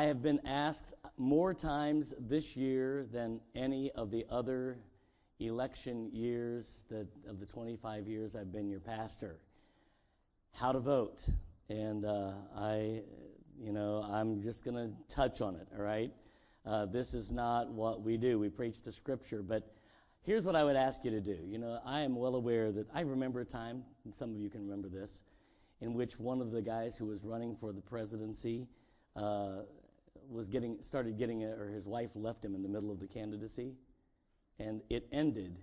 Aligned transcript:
I 0.00 0.04
have 0.04 0.22
been 0.22 0.40
asked 0.46 0.94
more 1.18 1.52
times 1.52 2.14
this 2.18 2.56
year 2.56 3.04
than 3.12 3.38
any 3.54 3.90
of 3.90 4.10
the 4.10 4.24
other 4.30 4.78
election 5.40 6.08
years 6.10 6.84
that, 6.88 7.06
of 7.28 7.38
the 7.38 7.44
25 7.44 8.08
years 8.08 8.34
I've 8.34 8.50
been 8.50 8.70
your 8.70 8.80
pastor 8.80 9.36
how 10.54 10.72
to 10.72 10.80
vote. 10.80 11.26
And 11.68 12.06
uh, 12.06 12.32
I, 12.56 13.02
you 13.60 13.74
know, 13.74 14.02
I'm 14.10 14.40
just 14.40 14.64
going 14.64 14.74
to 14.76 15.14
touch 15.14 15.42
on 15.42 15.54
it, 15.56 15.68
all 15.76 15.84
right? 15.84 16.10
Uh, 16.64 16.86
this 16.86 17.12
is 17.12 17.30
not 17.30 17.70
what 17.70 18.00
we 18.00 18.16
do. 18.16 18.38
We 18.38 18.48
preach 18.48 18.82
the 18.82 18.92
scripture, 18.92 19.42
but 19.42 19.70
here's 20.22 20.44
what 20.44 20.56
I 20.56 20.64
would 20.64 20.76
ask 20.76 21.04
you 21.04 21.10
to 21.10 21.20
do. 21.20 21.36
You 21.46 21.58
know, 21.58 21.78
I 21.84 22.00
am 22.00 22.16
well 22.16 22.36
aware 22.36 22.72
that 22.72 22.86
I 22.94 23.02
remember 23.02 23.40
a 23.40 23.44
time, 23.44 23.84
some 24.18 24.30
of 24.30 24.40
you 24.40 24.48
can 24.48 24.62
remember 24.62 24.88
this, 24.88 25.20
in 25.82 25.92
which 25.92 26.18
one 26.18 26.40
of 26.40 26.52
the 26.52 26.62
guys 26.62 26.96
who 26.96 27.04
was 27.04 27.22
running 27.22 27.54
for 27.54 27.74
the 27.74 27.82
presidency 27.82 28.66
uh, 29.16 29.62
was 30.30 30.48
getting 30.48 30.78
started 30.80 31.18
getting, 31.18 31.44
a, 31.44 31.48
or 31.48 31.68
his 31.68 31.86
wife 31.86 32.10
left 32.14 32.44
him 32.44 32.54
in 32.54 32.62
the 32.62 32.68
middle 32.68 32.90
of 32.90 33.00
the 33.00 33.06
candidacy, 33.06 33.74
and 34.58 34.80
it 34.88 35.06
ended 35.12 35.56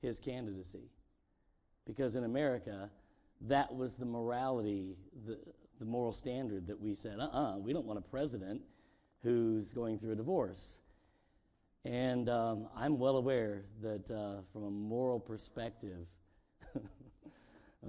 his 0.00 0.18
candidacy. 0.18 0.90
Because 1.86 2.14
in 2.14 2.24
America, 2.24 2.90
that 3.42 3.74
was 3.74 3.96
the 3.96 4.04
morality, 4.04 4.96
the, 5.26 5.38
the 5.78 5.84
moral 5.84 6.12
standard 6.12 6.66
that 6.66 6.80
we 6.80 6.94
said, 6.94 7.18
uh 7.18 7.24
uh-uh, 7.24 7.54
uh 7.54 7.58
we 7.58 7.72
don't 7.72 7.86
want 7.86 7.98
a 7.98 8.02
president 8.02 8.62
who's 9.22 9.72
going 9.72 9.98
through 9.98 10.12
a 10.12 10.16
divorce. 10.16 10.78
And 11.84 12.28
um, 12.28 12.68
I'm 12.76 12.98
well 12.98 13.16
aware 13.16 13.64
that 13.82 14.10
uh, 14.10 14.42
from 14.52 14.64
a 14.64 14.70
moral 14.70 15.18
perspective, 15.18 16.06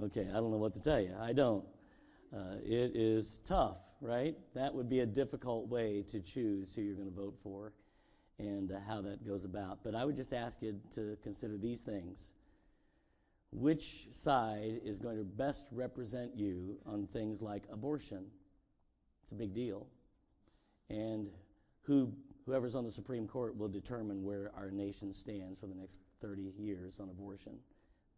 okay, 0.04 0.26
I 0.30 0.34
don't 0.34 0.50
know 0.50 0.56
what 0.56 0.74
to 0.74 0.80
tell 0.80 1.00
you. 1.00 1.14
I 1.20 1.32
don't. 1.32 1.64
Uh, 2.34 2.56
it 2.64 2.92
is 2.94 3.42
tough, 3.44 3.76
right? 4.02 4.36
That 4.54 4.74
would 4.74 4.88
be 4.88 5.00
a 5.00 5.06
difficult 5.06 5.68
way 5.68 6.04
to 6.08 6.20
choose 6.20 6.74
who 6.74 6.82
you're 6.82 6.96
going 6.96 7.08
to 7.08 7.14
vote 7.14 7.36
for 7.42 7.72
and 8.38 8.72
uh, 8.72 8.76
how 8.86 9.00
that 9.02 9.26
goes 9.26 9.44
about. 9.44 9.78
But 9.84 9.94
I 9.94 10.04
would 10.04 10.16
just 10.16 10.32
ask 10.32 10.60
you 10.60 10.78
to 10.94 11.16
consider 11.22 11.56
these 11.56 11.82
things. 11.82 12.32
Which 13.52 14.08
side 14.12 14.80
is 14.84 14.98
going 14.98 15.18
to 15.18 15.24
best 15.24 15.66
represent 15.70 16.34
you 16.34 16.78
on 16.84 17.06
things 17.06 17.40
like 17.40 17.62
abortion? 17.70 18.24
It's 19.22 19.32
a 19.32 19.36
big 19.36 19.54
deal. 19.54 19.86
And 20.90 21.28
who, 21.82 22.12
whoever's 22.44 22.74
on 22.74 22.84
the 22.84 22.90
Supreme 22.90 23.28
Court 23.28 23.56
will 23.56 23.68
determine 23.68 24.24
where 24.24 24.50
our 24.56 24.70
nation 24.70 25.12
stands 25.12 25.58
for 25.58 25.66
the 25.66 25.74
next 25.74 25.98
30 26.20 26.52
years 26.58 26.98
on 26.98 27.08
abortion. 27.08 27.52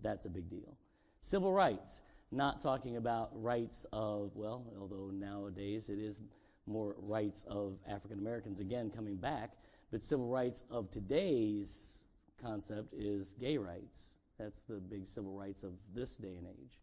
That's 0.01 0.25
a 0.25 0.31
big 0.31 0.49
deal. 0.49 0.77
Civil 1.21 1.53
rights, 1.53 2.01
not 2.35 2.61
talking 2.61 2.97
about 2.97 3.31
rights 3.33 3.87
of, 3.93 4.33
well, 4.35 4.65
although 4.79 5.11
nowadays 5.13 5.89
it 5.89 5.99
is 5.99 6.21
more 6.67 6.97
rights 6.99 7.45
of 7.49 7.79
African 7.89 8.19
Americans 8.19 8.61
again 8.61 8.91
coming 8.91 9.17
back, 9.17 9.53
but 9.91 10.03
civil 10.03 10.29
rights 10.29 10.65
of 10.71 10.91
today's 10.91 11.99
concept 12.43 12.93
is 12.95 13.35
gay 13.35 13.57
rights. 13.57 14.17
That's 14.39 14.63
the 14.63 14.75
big 14.75 15.07
civil 15.07 15.33
rights 15.33 15.63
of 15.63 15.73
this 15.95 16.17
day 16.17 16.35
and 16.37 16.47
age, 16.47 16.81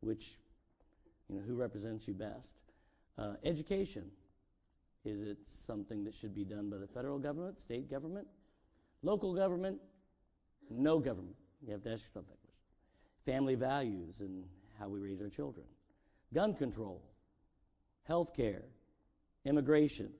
which, 0.00 0.36
you 1.28 1.36
know, 1.36 1.42
who 1.42 1.54
represents 1.54 2.06
you 2.06 2.14
best? 2.14 2.56
Uh, 3.18 3.34
education. 3.44 4.10
Is 5.04 5.22
it 5.22 5.38
something 5.44 6.04
that 6.04 6.14
should 6.14 6.34
be 6.34 6.44
done 6.44 6.68
by 6.68 6.76
the 6.76 6.86
federal 6.86 7.18
government, 7.18 7.60
state 7.60 7.90
government, 7.90 8.26
local 9.02 9.34
government, 9.34 9.78
no 10.68 10.98
government? 10.98 11.36
You 11.64 11.72
have 11.72 11.82
to 11.84 11.92
ask 11.92 12.02
yourself 12.02 12.26
that 12.28 12.40
question. 12.42 12.60
Family 13.24 13.54
values 13.54 14.20
and 14.20 14.44
how 14.80 14.88
we 14.88 14.98
raise 14.98 15.20
our 15.20 15.28
children, 15.28 15.66
gun 16.34 16.54
control, 16.54 17.02
health 18.04 18.34
care, 18.34 18.64
immigration, 19.44 20.10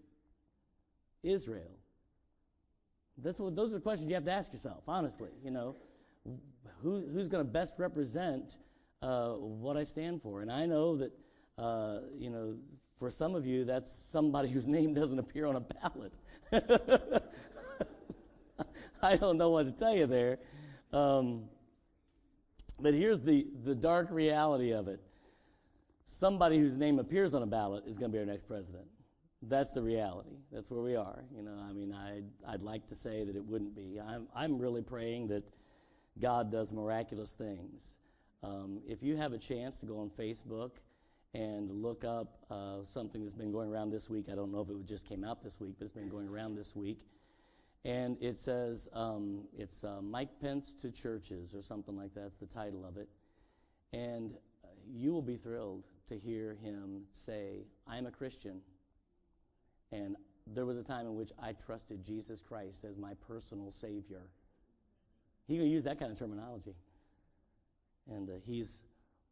Israel. 1.22 1.72
This, 3.18 3.36
those 3.38 3.74
are 3.74 3.80
questions 3.80 4.08
you 4.08 4.14
have 4.14 4.24
to 4.24 4.30
ask 4.30 4.52
yourself, 4.52 4.84
honestly. 4.86 5.30
You 5.42 5.50
know, 5.50 5.76
who, 6.82 7.06
who's 7.12 7.28
going 7.28 7.44
to 7.44 7.50
best 7.50 7.74
represent 7.78 8.56
uh, 9.02 9.32
what 9.32 9.76
I 9.76 9.84
stand 9.84 10.22
for? 10.22 10.42
And 10.42 10.52
I 10.52 10.66
know 10.66 10.96
that, 10.96 11.12
uh, 11.58 12.00
you 12.16 12.30
know, 12.30 12.56
for 12.98 13.10
some 13.10 13.34
of 13.34 13.46
you, 13.46 13.64
that's 13.64 13.90
somebody 13.90 14.50
whose 14.50 14.66
name 14.66 14.94
doesn't 14.94 15.18
appear 15.18 15.46
on 15.46 15.56
a 15.56 15.60
ballot. 15.60 16.14
I 19.02 19.16
don't 19.16 19.38
know 19.38 19.50
what 19.50 19.64
to 19.64 19.72
tell 19.72 19.94
you 19.94 20.06
there. 20.06 20.38
Um, 20.92 21.44
but 22.82 22.94
here's 22.94 23.20
the, 23.20 23.46
the 23.64 23.74
dark 23.74 24.08
reality 24.10 24.72
of 24.72 24.88
it 24.88 25.00
somebody 26.10 26.58
whose 26.58 26.76
name 26.76 26.98
appears 26.98 27.34
on 27.34 27.42
a 27.42 27.46
ballot 27.46 27.84
is 27.86 27.96
going 27.96 28.10
to 28.10 28.14
be 28.14 28.18
our 28.18 28.26
next 28.26 28.46
president. 28.46 28.84
That's 29.42 29.70
the 29.70 29.82
reality. 29.82 30.36
That's 30.52 30.70
where 30.70 30.82
we 30.82 30.96
are. 30.96 31.24
You 31.34 31.42
know, 31.42 31.56
I 31.66 31.72
mean, 31.72 31.94
I'd, 31.94 32.24
I'd 32.46 32.62
like 32.62 32.86
to 32.88 32.94
say 32.94 33.24
that 33.24 33.36
it 33.36 33.44
wouldn't 33.44 33.74
be. 33.74 33.98
I'm, 33.98 34.26
I'm 34.34 34.58
really 34.58 34.82
praying 34.82 35.28
that 35.28 35.44
God 36.20 36.52
does 36.52 36.72
miraculous 36.72 37.32
things. 37.32 37.96
Um, 38.42 38.80
if 38.86 39.02
you 39.02 39.16
have 39.16 39.32
a 39.32 39.38
chance 39.38 39.78
to 39.78 39.86
go 39.86 39.98
on 39.98 40.10
Facebook 40.10 40.72
and 41.32 41.70
look 41.70 42.04
up 42.04 42.38
uh, 42.50 42.84
something 42.84 43.22
that's 43.22 43.34
been 43.34 43.52
going 43.52 43.70
around 43.70 43.90
this 43.90 44.10
week, 44.10 44.26
I 44.30 44.34
don't 44.34 44.52
know 44.52 44.60
if 44.60 44.68
it 44.68 44.86
just 44.86 45.06
came 45.06 45.24
out 45.24 45.42
this 45.42 45.60
week, 45.60 45.74
but 45.78 45.86
it's 45.86 45.94
been 45.94 46.08
going 46.08 46.28
around 46.28 46.56
this 46.56 46.74
week. 46.74 46.98
And 47.84 48.18
it 48.20 48.36
says 48.36 48.88
um, 48.92 49.44
it's 49.56 49.84
uh, 49.84 50.02
Mike 50.02 50.28
Pence 50.40 50.74
to 50.82 50.90
churches 50.90 51.54
or 51.54 51.62
something 51.62 51.96
like 51.96 52.14
that. 52.14 52.22
That's 52.22 52.36
the 52.36 52.46
title 52.46 52.84
of 52.84 52.96
it. 52.96 53.08
And 53.92 54.34
uh, 54.62 54.68
you 54.86 55.12
will 55.12 55.22
be 55.22 55.36
thrilled 55.36 55.84
to 56.08 56.18
hear 56.18 56.56
him 56.62 57.02
say, 57.12 57.64
I'm 57.86 58.06
a 58.06 58.10
Christian. 58.10 58.60
And 59.92 60.16
there 60.46 60.66
was 60.66 60.76
a 60.76 60.82
time 60.82 61.06
in 61.06 61.16
which 61.16 61.32
I 61.42 61.52
trusted 61.52 62.04
Jesus 62.04 62.40
Christ 62.40 62.84
as 62.84 62.96
my 62.96 63.14
personal 63.26 63.70
Savior. 63.70 64.22
He 65.48 65.56
can 65.56 65.66
use 65.66 65.84
that 65.84 65.98
kind 65.98 66.12
of 66.12 66.18
terminology. 66.18 66.74
And 68.10 68.28
uh, 68.28 68.32
he's 68.44 68.82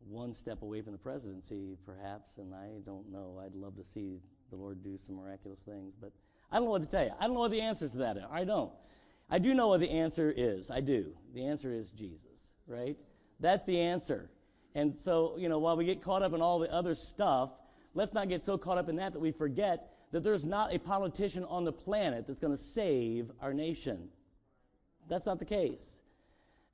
one 0.07 0.33
step 0.33 0.63
away 0.63 0.81
from 0.81 0.93
the 0.93 0.99
presidency, 0.99 1.77
perhaps, 1.85 2.39
and 2.39 2.55
I 2.55 2.81
don't 2.85 3.11
know. 3.11 3.41
I'd 3.45 3.55
love 3.55 3.77
to 3.77 3.85
see 3.85 4.21
the 4.51 4.57
Lord 4.57 4.83
do 4.83 4.97
some 4.97 5.17
miraculous 5.17 5.61
things, 5.61 5.95
but 5.95 6.13
I 6.51 6.57
don't 6.57 6.65
know 6.65 6.71
what 6.71 6.83
to 6.83 6.89
tell 6.89 7.05
you. 7.05 7.11
I 7.19 7.27
don't 7.27 7.35
know 7.35 7.41
what 7.41 7.51
the 7.51 7.61
answers 7.61 7.93
to 7.93 7.99
that 7.99 8.17
are. 8.17 8.29
I 8.31 8.45
don't. 8.45 8.73
I 9.31 9.39
do 9.39 9.53
know 9.53 9.69
what 9.69 9.81
the 9.81 9.91
answer 9.91 10.33
is. 10.35 10.71
I 10.71 10.81
do. 10.81 11.13
The 11.35 11.45
answer 11.45 11.73
is 11.73 11.91
Jesus, 11.91 12.55
right? 12.67 12.97
That's 13.41 13.65
the 13.65 13.79
answer. 13.81 14.31
And 14.75 14.99
so, 14.99 15.35
you 15.39 15.49
know, 15.49 15.59
while 15.59 15.77
we 15.77 15.85
get 15.85 16.03
caught 16.03 16.23
up 16.23 16.33
in 16.33 16.41
all 16.41 16.59
the 16.59 16.73
other 16.73 16.95
stuff, 16.95 17.51
let's 17.95 18.15
not 18.15 18.29
get 18.29 18.41
so 18.41 18.57
caught 18.57 18.79
up 18.79 18.89
in 18.89 18.97
that 18.97 19.13
that 19.13 19.21
we 19.21 19.31
forget 19.31 19.93
that 20.13 20.23
there's 20.23 20.47
not 20.47 20.75
a 20.75 20.79
politician 20.79 21.45
on 21.45 21.65
the 21.65 21.73
planet 21.73 22.27
that's 22.27 22.41
going 22.41 22.57
to 22.57 22.63
save 22.63 23.31
our 23.43 23.53
nation. 23.53 24.09
That's 25.09 25.27
not 25.27 25.39
the 25.39 25.45
case. 25.45 25.97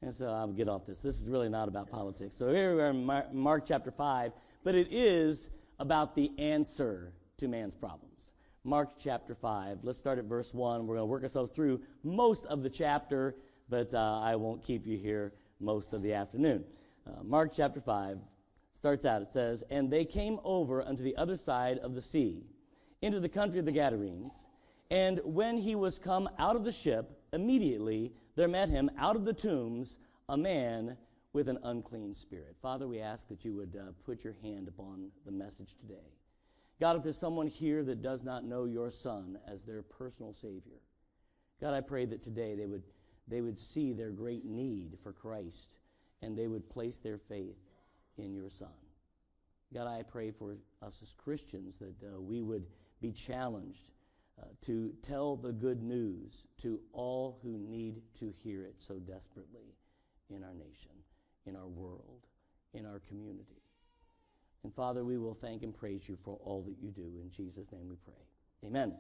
And 0.03 0.15
so 0.15 0.29
I'll 0.29 0.49
get 0.49 0.69
off 0.69 0.87
this. 0.87 1.01
This 1.01 1.21
is 1.21 1.29
really 1.29 1.49
not 1.49 1.67
about 1.67 1.91
politics. 1.91 2.37
So 2.37 2.53
here 2.53 2.77
we 2.77 2.83
are 2.83 2.91
in 2.91 3.05
Mark, 3.05 3.33
Mark 3.33 3.65
chapter 3.67 3.91
5, 3.91 4.33
but 4.63 4.75
it 4.75 4.89
is 4.91 5.49
about 5.79 6.15
the 6.15 6.31
answer 6.39 7.13
to 7.39 7.49
man's 7.49 7.75
problems. 7.75 8.34
Mark 8.67 8.93
chapter 8.99 9.35
5. 9.35 9.81
Let's 9.83 9.99
start 9.99 10.19
at 10.19 10.25
verse 10.25 10.55
1. 10.55 10.87
We're 10.87 10.97
going 10.97 11.03
to 11.03 11.11
work 11.11 11.23
ourselves 11.23 11.51
through 11.51 11.83
most 12.03 12.47
of 12.47 12.63
the 12.63 12.71
chapter, 12.71 13.37
but 13.69 13.93
uh, 13.93 14.21
I 14.23 14.37
won't 14.37 14.65
keep 14.65 14.87
you 14.87 14.97
here 14.97 15.35
most 15.61 15.93
of 15.93 16.01
the 16.01 16.15
afternoon. 16.15 16.65
Uh, 17.07 17.23
Mark 17.23 17.53
chapter 17.55 17.83
5 17.83 18.19
starts 18.73 19.05
out. 19.05 19.21
It 19.21 19.31
says, 19.31 19.65
And 19.69 19.91
they 19.91 20.07
came 20.07 20.41
over 20.45 20.81
unto 20.81 21.03
the 21.03 21.15
other 21.17 21.37
side 21.37 21.77
of 21.81 21.95
the 21.95 22.01
sea, 22.01 22.47
into 23.03 23.21
the 23.21 23.29
country 23.29 23.59
of 23.59 23.67
the 23.67 23.73
Gadarenes. 23.73 24.47
And 24.91 25.21
when 25.25 25.59
he 25.59 25.75
was 25.75 25.99
come 25.99 26.27
out 26.39 26.57
of 26.57 26.65
the 26.65 26.73
ship, 26.73 27.21
immediately 27.35 28.13
there 28.35 28.49
met 28.49 28.71
him 28.71 28.91
out 28.97 29.15
of 29.15 29.27
the 29.27 29.35
tombs 29.35 29.99
a 30.31 30.39
man 30.39 30.97
with 31.35 31.51
an 31.51 31.59
unclean 31.65 32.15
spirit. 32.15 32.57
Father, 32.63 32.89
we 32.89 32.99
ask 32.99 33.29
that 33.29 33.45
you 33.45 33.55
would 33.57 33.77
uh, 33.79 33.93
put 34.07 34.25
your 34.25 34.37
hand 34.43 34.69
upon 34.69 35.11
the 35.27 35.33
message 35.33 35.75
today. 35.79 36.15
God, 36.81 36.97
if 36.97 37.03
there's 37.03 37.19
someone 37.19 37.47
here 37.47 37.85
that 37.85 38.03
does 38.03 38.23
not 38.25 38.45
know 38.45 38.65
your 38.65 38.91
Son 38.91 39.39
as 39.47 39.63
their 39.63 39.83
personal 39.83 40.33
Savior, 40.33 40.81
God, 41.61 41.75
I 41.75 41.81
pray 41.81 42.05
that 42.07 42.23
today 42.23 42.55
they 42.55 42.67
would, 42.67 42.83
they 43.29 43.41
would 43.41 43.57
see 43.57 43.93
their 43.93 44.11
great 44.11 44.45
need 44.45 44.99
for 45.03 45.13
Christ 45.13 45.77
and 46.23 46.37
they 46.37 46.49
would 46.49 46.69
place 46.69 46.99
their 46.99 47.19
faith 47.19 47.59
in 48.19 48.35
your 48.35 48.51
Son. 48.51 48.69
God, 49.73 49.87
I 49.87 50.03
pray 50.03 50.31
for 50.31 50.57
us 50.83 51.01
as 51.03 51.15
Christians 51.15 51.79
that 51.79 51.95
uh, 52.07 52.21
we 52.21 52.43
would 52.43 52.67
be 53.01 53.13
challenged 53.13 53.91
uh, 54.41 54.47
to 54.63 54.93
tell 55.03 55.37
the 55.37 55.53
good 55.53 55.83
news 55.83 56.45
to 56.63 56.81
all 56.93 57.39
who 57.43 57.59
need 57.59 58.03
to 58.19 58.33
hear 58.43 58.65
it 58.65 58.75
so 58.79 58.95
desperately 58.95 59.75
in 60.31 60.43
our 60.43 60.55
nation, 60.55 60.93
in 61.47 61.57
our 61.57 61.67
world, 61.67 62.27
in 62.73 62.87
our 62.87 63.01
community. 63.01 63.64
And 64.65 64.75
Father, 64.75 65.05
we 65.05 65.19
will 65.19 65.35
thank 65.35 65.63
and 65.63 65.77
praise 65.77 66.09
you 66.09 66.17
for 66.25 66.39
all 66.43 66.63
that 66.63 66.77
you 66.83 66.91
do. 66.91 67.03
In 67.23 67.31
Jesus' 67.31 67.71
name 67.71 67.89
we 67.89 67.97
pray. 67.97 68.15
Amen. 68.67 68.95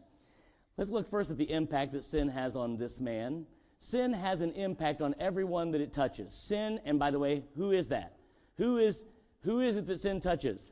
Let's 0.76 0.90
look 0.90 1.08
first 1.08 1.30
at 1.30 1.38
the 1.38 1.50
impact 1.50 1.92
that 1.92 2.04
sin 2.04 2.28
has 2.28 2.54
on 2.54 2.76
this 2.76 3.00
man. 3.00 3.46
Sin 3.78 4.12
has 4.12 4.40
an 4.42 4.52
impact 4.52 5.00
on 5.02 5.14
everyone 5.18 5.70
that 5.72 5.80
it 5.80 5.92
touches. 5.92 6.32
Sin, 6.34 6.80
and 6.84 6.98
by 6.98 7.10
the 7.10 7.18
way, 7.18 7.44
who 7.56 7.72
is 7.72 7.88
that? 7.88 8.16
Who 8.58 8.78
is 8.78 9.04
who 9.42 9.60
is 9.60 9.76
it 9.76 9.86
that 9.86 10.00
sin 10.00 10.20
touches? 10.20 10.70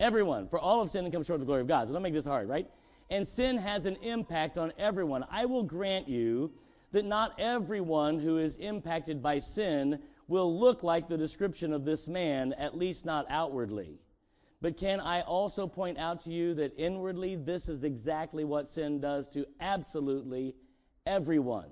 Everyone. 0.00 0.48
For 0.48 0.58
all 0.58 0.80
of 0.80 0.90
sin 0.90 1.10
comes 1.10 1.26
short 1.26 1.36
of 1.36 1.40
the 1.40 1.46
glory 1.46 1.60
of 1.62 1.68
God. 1.68 1.86
So 1.86 1.92
don't 1.92 2.02
make 2.02 2.14
this 2.14 2.24
hard, 2.24 2.48
right? 2.48 2.68
And 3.10 3.26
sin 3.26 3.58
has 3.58 3.84
an 3.84 3.96
impact 3.96 4.58
on 4.58 4.72
everyone. 4.78 5.24
I 5.30 5.44
will 5.44 5.62
grant 5.62 6.08
you 6.08 6.52
that 6.92 7.04
not 7.04 7.38
everyone 7.38 8.18
who 8.18 8.38
is 8.38 8.56
impacted 8.56 9.22
by 9.22 9.38
sin 9.38 9.98
will 10.28 10.58
look 10.58 10.82
like 10.82 11.08
the 11.08 11.18
description 11.18 11.72
of 11.72 11.84
this 11.84 12.06
man, 12.06 12.52
at 12.52 12.76
least 12.76 13.04
not 13.04 13.26
outwardly. 13.30 13.98
But 14.60 14.76
can 14.76 15.00
I 15.00 15.22
also 15.22 15.66
point 15.66 15.98
out 15.98 16.20
to 16.24 16.30
you 16.30 16.54
that 16.54 16.74
inwardly, 16.76 17.36
this 17.36 17.68
is 17.68 17.84
exactly 17.84 18.44
what 18.44 18.68
sin 18.68 19.00
does 19.00 19.28
to 19.30 19.46
absolutely 19.60 20.54
everyone? 21.06 21.70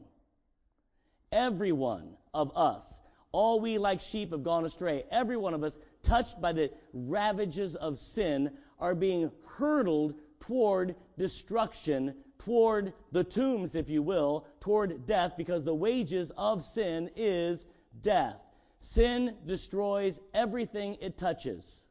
Every 1.31 1.73
one 1.73 2.17
of 2.33 2.57
us. 2.57 3.01
All 3.33 3.61
we 3.61 3.77
like 3.77 4.01
sheep 4.01 4.31
have 4.31 4.45
gone 4.45 4.65
astray. 4.65 5.05
Every 5.11 5.37
one 5.37 5.53
of 5.53 5.63
us, 5.63 5.79
touched 6.03 6.41
by 6.41 6.53
the 6.53 6.71
ravages 6.93 7.75
of 7.77 7.99
sin, 7.99 8.51
are 8.79 8.95
being 8.95 9.31
hurtled 9.45 10.15
toward 10.39 10.95
destruction, 11.19 12.15
toward 12.39 12.93
the 13.11 13.25
tombs, 13.25 13.75
if 13.75 13.91
you 13.91 14.01
will, 14.01 14.47
toward 14.61 15.07
death, 15.07 15.35
because 15.37 15.65
the 15.65 15.75
wages 15.75 16.31
of 16.39 16.63
sin 16.63 17.11
is 17.17 17.67
death. 18.01 18.46
Sin 18.79 19.35
destroys 19.47 20.21
everything 20.35 20.97
it 21.01 21.17
touches. 21.17 21.87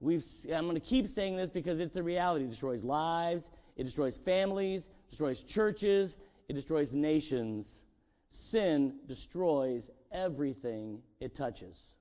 We've, 0.00 0.24
I'm 0.52 0.64
going 0.64 0.74
to 0.74 0.80
keep 0.80 1.08
saying 1.08 1.36
this 1.36 1.50
because 1.50 1.80
it's 1.80 1.92
the 1.92 2.02
reality. 2.02 2.44
It 2.44 2.50
destroys 2.50 2.84
lives, 2.84 3.50
it 3.76 3.84
destroys 3.84 4.18
families, 4.18 4.88
destroys 5.08 5.42
churches, 5.42 6.16
it 6.48 6.52
destroys 6.52 6.94
nations. 6.94 7.82
Sin 8.28 8.96
destroys 9.06 9.88
everything 10.12 11.00
it 11.20 11.34
touches. 11.34 11.96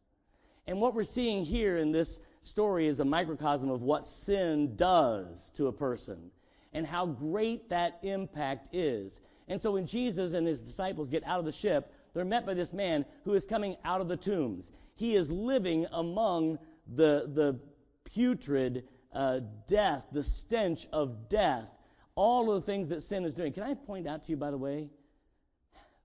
And 0.68 0.82
what 0.82 0.94
we're 0.94 1.04
seeing 1.04 1.46
here 1.46 1.78
in 1.78 1.92
this 1.92 2.20
story 2.42 2.88
is 2.88 3.00
a 3.00 3.06
microcosm 3.06 3.70
of 3.70 3.82
what 3.82 4.08
sin 4.08 4.76
does 4.76 5.52
to 5.56 5.68
a 5.68 5.72
person 5.72 6.32
and 6.74 6.86
how 6.86 7.06
great 7.06 7.70
that 7.70 8.00
impact 8.04 8.70
is. 8.74 9.20
And 9.48 9.62
so 9.62 9.72
when 9.72 9.86
Jesus 9.86 10.34
and 10.34 10.46
his 10.46 10.62
disciples 10.62 11.08
get 11.08 11.24
out 11.26 11.40
of 11.40 11.46
the 11.46 11.52
ship, 11.52 11.94
they're 12.16 12.26
met 12.26 12.46
by 12.46 12.54
this 12.54 12.72
man 12.72 13.06
who 13.26 13.34
is 13.34 13.44
coming 13.44 13.76
out 13.84 14.00
of 14.00 14.08
the 14.08 14.16
tombs. 14.16 14.72
He 14.96 15.16
is 15.16 15.30
living 15.30 15.86
among 15.92 16.58
the, 16.88 17.30
the 17.34 17.60
putrid 18.06 18.88
uh, 19.12 19.42
death, 19.68 20.06
the 20.14 20.24
stench 20.24 20.88
of 20.94 21.28
death, 21.28 21.68
all 22.16 22.50
of 22.50 22.62
the 22.62 22.66
things 22.66 22.88
that 22.88 23.04
sin 23.04 23.26
is 23.26 23.36
doing. 23.36 23.52
Can 23.52 23.64
I 23.64 23.74
point 23.74 24.08
out 24.08 24.24
to 24.24 24.32
you, 24.32 24.38
by 24.38 24.50
the 24.50 24.58
way, 24.58 24.90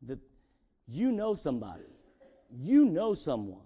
that 0.03 0.19
you 0.89 1.13
know 1.13 1.35
somebody, 1.35 1.85
you 2.51 2.87
know 2.87 3.15
someone 3.15 3.61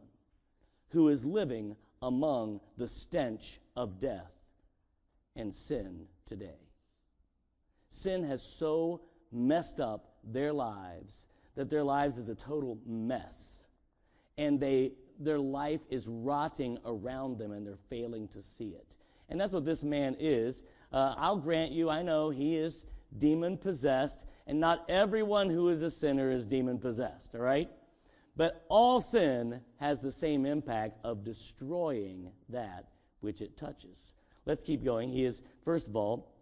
who 0.90 1.08
is 1.08 1.24
living 1.24 1.74
among 2.02 2.60
the 2.76 2.86
stench 2.86 3.58
of 3.74 3.98
death 4.00 4.32
and 5.34 5.52
sin 5.52 6.06
today. 6.26 6.60
Sin 7.88 8.22
has 8.24 8.42
so 8.42 9.00
messed 9.32 9.80
up 9.80 10.16
their 10.22 10.52
lives 10.52 11.26
that 11.56 11.70
their 11.70 11.84
lives 11.84 12.18
is 12.18 12.28
a 12.28 12.34
total 12.34 12.78
mess. 12.86 13.66
And 14.36 14.58
they, 14.58 14.92
their 15.18 15.38
life 15.38 15.80
is 15.88 16.08
rotting 16.08 16.78
around 16.84 17.38
them 17.38 17.52
and 17.52 17.66
they're 17.66 17.78
failing 17.88 18.28
to 18.28 18.42
see 18.42 18.70
it. 18.70 18.96
And 19.28 19.40
that's 19.40 19.52
what 19.52 19.64
this 19.64 19.82
man 19.82 20.16
is. 20.18 20.62
Uh, 20.92 21.14
I'll 21.16 21.36
grant 21.36 21.72
you, 21.72 21.90
I 21.90 22.02
know 22.02 22.30
he 22.30 22.56
is 22.56 22.84
demon 23.18 23.56
possessed, 23.56 24.24
and 24.46 24.60
not 24.60 24.84
everyone 24.88 25.48
who 25.48 25.68
is 25.68 25.82
a 25.82 25.90
sinner 25.90 26.30
is 26.30 26.46
demon 26.46 26.78
possessed, 26.78 27.34
all 27.34 27.40
right? 27.40 27.70
But 28.36 28.64
all 28.68 29.00
sin 29.00 29.60
has 29.78 30.00
the 30.00 30.10
same 30.10 30.44
impact 30.44 30.98
of 31.04 31.24
destroying 31.24 32.30
that 32.48 32.88
which 33.20 33.40
it 33.40 33.56
touches. 33.56 34.14
Let's 34.44 34.62
keep 34.62 34.84
going. 34.84 35.10
He 35.10 35.24
is, 35.24 35.42
first 35.64 35.88
of 35.88 35.96
all, 35.96 36.32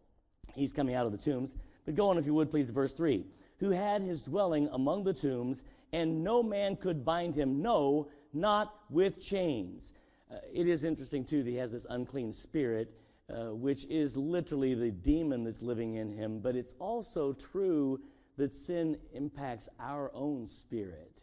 he's 0.55 0.73
coming 0.73 0.95
out 0.95 1.07
of 1.07 1.13
the 1.13 1.19
tombs. 1.19 1.55
But 1.85 1.95
go 1.95 2.09
on, 2.09 2.19
if 2.19 2.27
you 2.27 2.35
would, 2.35 2.51
please, 2.51 2.71
verse 2.71 2.93
3. 2.93 3.25
Who 3.63 3.71
had 3.71 4.03
his 4.03 4.23
dwelling 4.23 4.69
among 4.73 5.05
the 5.05 5.15
tombs, 5.15 5.63
and 5.93 6.25
no 6.25 6.43
man 6.43 6.75
could 6.75 7.05
bind 7.05 7.37
him, 7.37 7.63
no, 7.63 8.09
not 8.33 8.75
with 8.91 9.21
chains. 9.21 9.93
Uh, 10.29 10.39
it 10.53 10.67
is 10.67 10.83
interesting, 10.83 11.25
too, 11.25 11.45
that 11.45 11.51
he 11.51 11.59
has 11.59 11.71
this 11.71 11.87
unclean 11.89 12.33
spirit, 12.33 12.93
uh, 13.31 13.55
which 13.55 13.85
is 13.85 14.17
literally 14.17 14.75
the 14.75 14.91
demon 14.91 15.45
that's 15.45 15.63
living 15.63 15.95
in 15.95 16.11
him, 16.11 16.41
but 16.41 16.57
it's 16.57 16.75
also 16.81 17.35
true 17.35 18.01
that 18.37 18.53
sin 18.53 18.99
impacts 19.13 19.69
our 19.79 20.11
own 20.13 20.45
spirit 20.45 21.23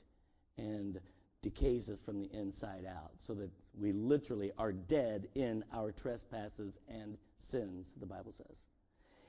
and 0.57 1.01
decays 1.41 1.89
us 1.89 2.01
from 2.01 2.19
the 2.19 2.31
inside 2.31 2.85
out, 2.85 3.11
so 3.17 3.33
that 3.33 3.51
we 3.77 3.91
literally 3.91 4.53
are 4.57 4.71
dead 4.71 5.27
in 5.35 5.61
our 5.73 5.91
trespasses 5.91 6.77
and 6.87 7.17
sins, 7.37 7.95
the 7.99 8.05
Bible 8.05 8.31
says. 8.31 8.63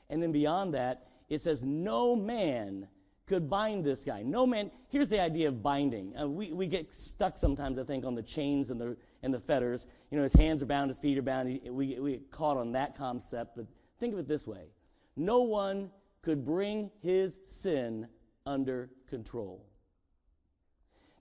And 0.08 0.22
then 0.22 0.30
beyond 0.30 0.74
that, 0.74 1.08
it 1.28 1.40
says, 1.40 1.60
No 1.64 2.14
man 2.14 2.86
could 3.30 3.48
bind 3.48 3.84
this 3.84 4.02
guy. 4.02 4.22
No 4.22 4.44
man, 4.44 4.72
here's 4.88 5.08
the 5.08 5.20
idea 5.20 5.46
of 5.46 5.62
binding. 5.62 6.12
Uh, 6.20 6.26
we, 6.26 6.52
we 6.52 6.66
get 6.66 6.92
stuck 6.92 7.38
sometimes, 7.38 7.78
I 7.78 7.84
think, 7.84 8.04
on 8.04 8.16
the 8.16 8.24
chains 8.24 8.70
and 8.70 8.80
the, 8.80 8.96
and 9.22 9.32
the 9.32 9.38
fetters. 9.38 9.86
You 10.10 10.16
know, 10.16 10.24
his 10.24 10.32
hands 10.32 10.64
are 10.64 10.66
bound, 10.66 10.90
his 10.90 10.98
feet 10.98 11.16
are 11.16 11.22
bound. 11.22 11.60
We, 11.64 12.00
we 12.00 12.10
get 12.14 12.32
caught 12.32 12.56
on 12.56 12.72
that 12.72 12.96
concept. 12.96 13.54
But 13.54 13.66
think 14.00 14.14
of 14.14 14.18
it 14.18 14.26
this 14.26 14.48
way 14.48 14.64
no 15.16 15.42
one 15.42 15.90
could 16.22 16.44
bring 16.44 16.90
his 17.02 17.38
sin 17.44 18.08
under 18.46 18.90
control. 19.08 19.64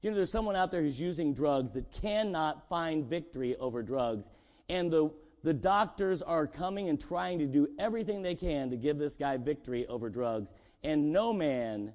You 0.02 0.10
know, 0.10 0.18
there's 0.18 0.32
someone 0.32 0.56
out 0.56 0.72
there 0.72 0.82
who's 0.82 1.00
using 1.00 1.36
drugs 1.36 1.74
that 1.74 1.92
cannot 1.92 2.68
find 2.68 3.06
victory 3.06 3.56
over 3.58 3.84
drugs. 3.84 4.30
And 4.68 4.92
the, 4.92 5.12
the 5.44 5.54
doctors 5.54 6.24
are 6.24 6.48
coming 6.48 6.90
and 6.90 7.00
trying 7.00 7.38
to 7.38 7.46
do 7.46 7.68
everything 7.78 8.24
they 8.24 8.36
can 8.36 8.72
to 8.72 8.78
give 8.78 8.98
this 8.98 9.16
guy 9.16 9.38
victory 9.38 9.86
over 9.86 10.10
drugs. 10.10 10.54
And 10.84 11.12
no 11.12 11.34
man 11.34 11.94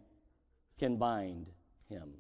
can 0.79 0.97
bind 0.97 1.51
him. 1.89 2.11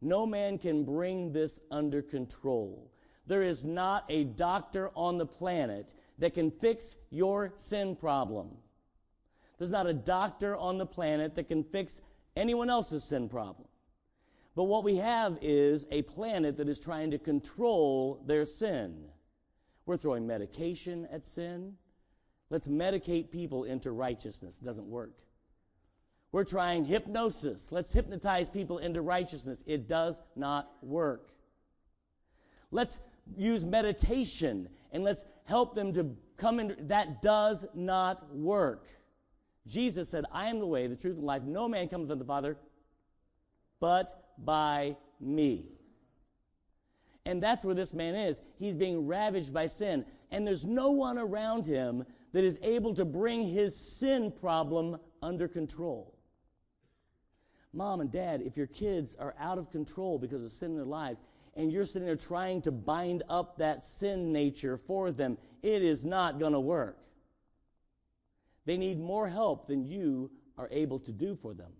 No 0.00 0.26
man 0.26 0.58
can 0.58 0.84
bring 0.84 1.32
this 1.32 1.60
under 1.70 2.02
control. 2.02 2.90
There 3.26 3.42
is 3.42 3.64
not 3.64 4.04
a 4.08 4.24
doctor 4.24 4.90
on 4.94 5.18
the 5.18 5.26
planet 5.26 5.92
that 6.18 6.34
can 6.34 6.50
fix 6.50 6.96
your 7.10 7.52
sin 7.56 7.96
problem. 7.96 8.50
There's 9.58 9.70
not 9.70 9.86
a 9.86 9.92
doctor 9.92 10.56
on 10.56 10.78
the 10.78 10.86
planet 10.86 11.34
that 11.34 11.48
can 11.48 11.64
fix 11.64 12.00
anyone 12.36 12.70
else's 12.70 13.04
sin 13.04 13.28
problem. 13.28 13.68
But 14.54 14.64
what 14.64 14.84
we 14.84 14.96
have 14.96 15.38
is 15.40 15.86
a 15.90 16.02
planet 16.02 16.56
that 16.56 16.68
is 16.68 16.80
trying 16.80 17.10
to 17.10 17.18
control 17.18 18.22
their 18.26 18.44
sin. 18.44 19.04
We're 19.86 19.96
throwing 19.96 20.26
medication 20.26 21.06
at 21.12 21.24
sin. 21.26 21.74
Let's 22.50 22.66
medicate 22.66 23.30
people 23.30 23.64
into 23.64 23.92
righteousness. 23.92 24.58
It 24.60 24.64
doesn't 24.64 24.86
work. 24.86 25.18
We're 26.30 26.44
trying 26.44 26.84
hypnosis. 26.84 27.68
Let's 27.70 27.92
hypnotize 27.92 28.48
people 28.48 28.78
into 28.78 29.00
righteousness. 29.00 29.62
It 29.66 29.88
does 29.88 30.20
not 30.36 30.70
work. 30.82 31.30
Let's 32.70 32.98
use 33.36 33.64
meditation 33.64 34.68
and 34.92 35.04
let's 35.04 35.24
help 35.44 35.74
them 35.74 35.92
to 35.94 36.14
come 36.36 36.60
in. 36.60 36.76
That 36.88 37.22
does 37.22 37.64
not 37.74 38.34
work. 38.34 38.88
Jesus 39.66 40.08
said, 40.08 40.24
I 40.32 40.48
am 40.48 40.58
the 40.58 40.66
way, 40.66 40.86
the 40.86 40.96
truth, 40.96 41.16
and 41.16 41.24
life. 41.24 41.42
No 41.42 41.68
man 41.68 41.88
comes 41.88 42.08
to 42.08 42.14
the 42.14 42.24
Father 42.24 42.56
but 43.80 44.34
by 44.38 44.96
me. 45.20 45.66
And 47.26 47.42
that's 47.42 47.62
where 47.62 47.74
this 47.74 47.92
man 47.92 48.14
is. 48.14 48.40
He's 48.58 48.74
being 48.74 49.06
ravaged 49.06 49.52
by 49.52 49.66
sin. 49.66 50.04
And 50.30 50.46
there's 50.46 50.64
no 50.64 50.90
one 50.90 51.18
around 51.18 51.66
him 51.66 52.04
that 52.32 52.44
is 52.44 52.58
able 52.62 52.94
to 52.94 53.04
bring 53.04 53.46
his 53.46 53.76
sin 53.76 54.30
problem 54.30 54.98
under 55.22 55.48
control. 55.48 56.17
Mom 57.72 58.00
and 58.00 58.10
dad, 58.10 58.42
if 58.42 58.56
your 58.56 58.66
kids 58.66 59.14
are 59.18 59.34
out 59.38 59.58
of 59.58 59.70
control 59.70 60.18
because 60.18 60.42
of 60.42 60.52
sin 60.52 60.70
in 60.70 60.76
their 60.76 60.84
lives, 60.84 61.20
and 61.54 61.72
you're 61.72 61.84
sitting 61.84 62.06
there 62.06 62.16
trying 62.16 62.62
to 62.62 62.70
bind 62.70 63.22
up 63.28 63.58
that 63.58 63.82
sin 63.82 64.32
nature 64.32 64.78
for 64.78 65.10
them, 65.10 65.36
it 65.62 65.82
is 65.82 66.04
not 66.04 66.38
going 66.38 66.52
to 66.52 66.60
work. 66.60 66.98
They 68.64 68.76
need 68.76 69.00
more 69.00 69.28
help 69.28 69.66
than 69.66 69.84
you 69.84 70.30
are 70.56 70.68
able 70.70 70.98
to 71.00 71.12
do 71.12 71.34
for 71.34 71.54
them. 71.54 71.72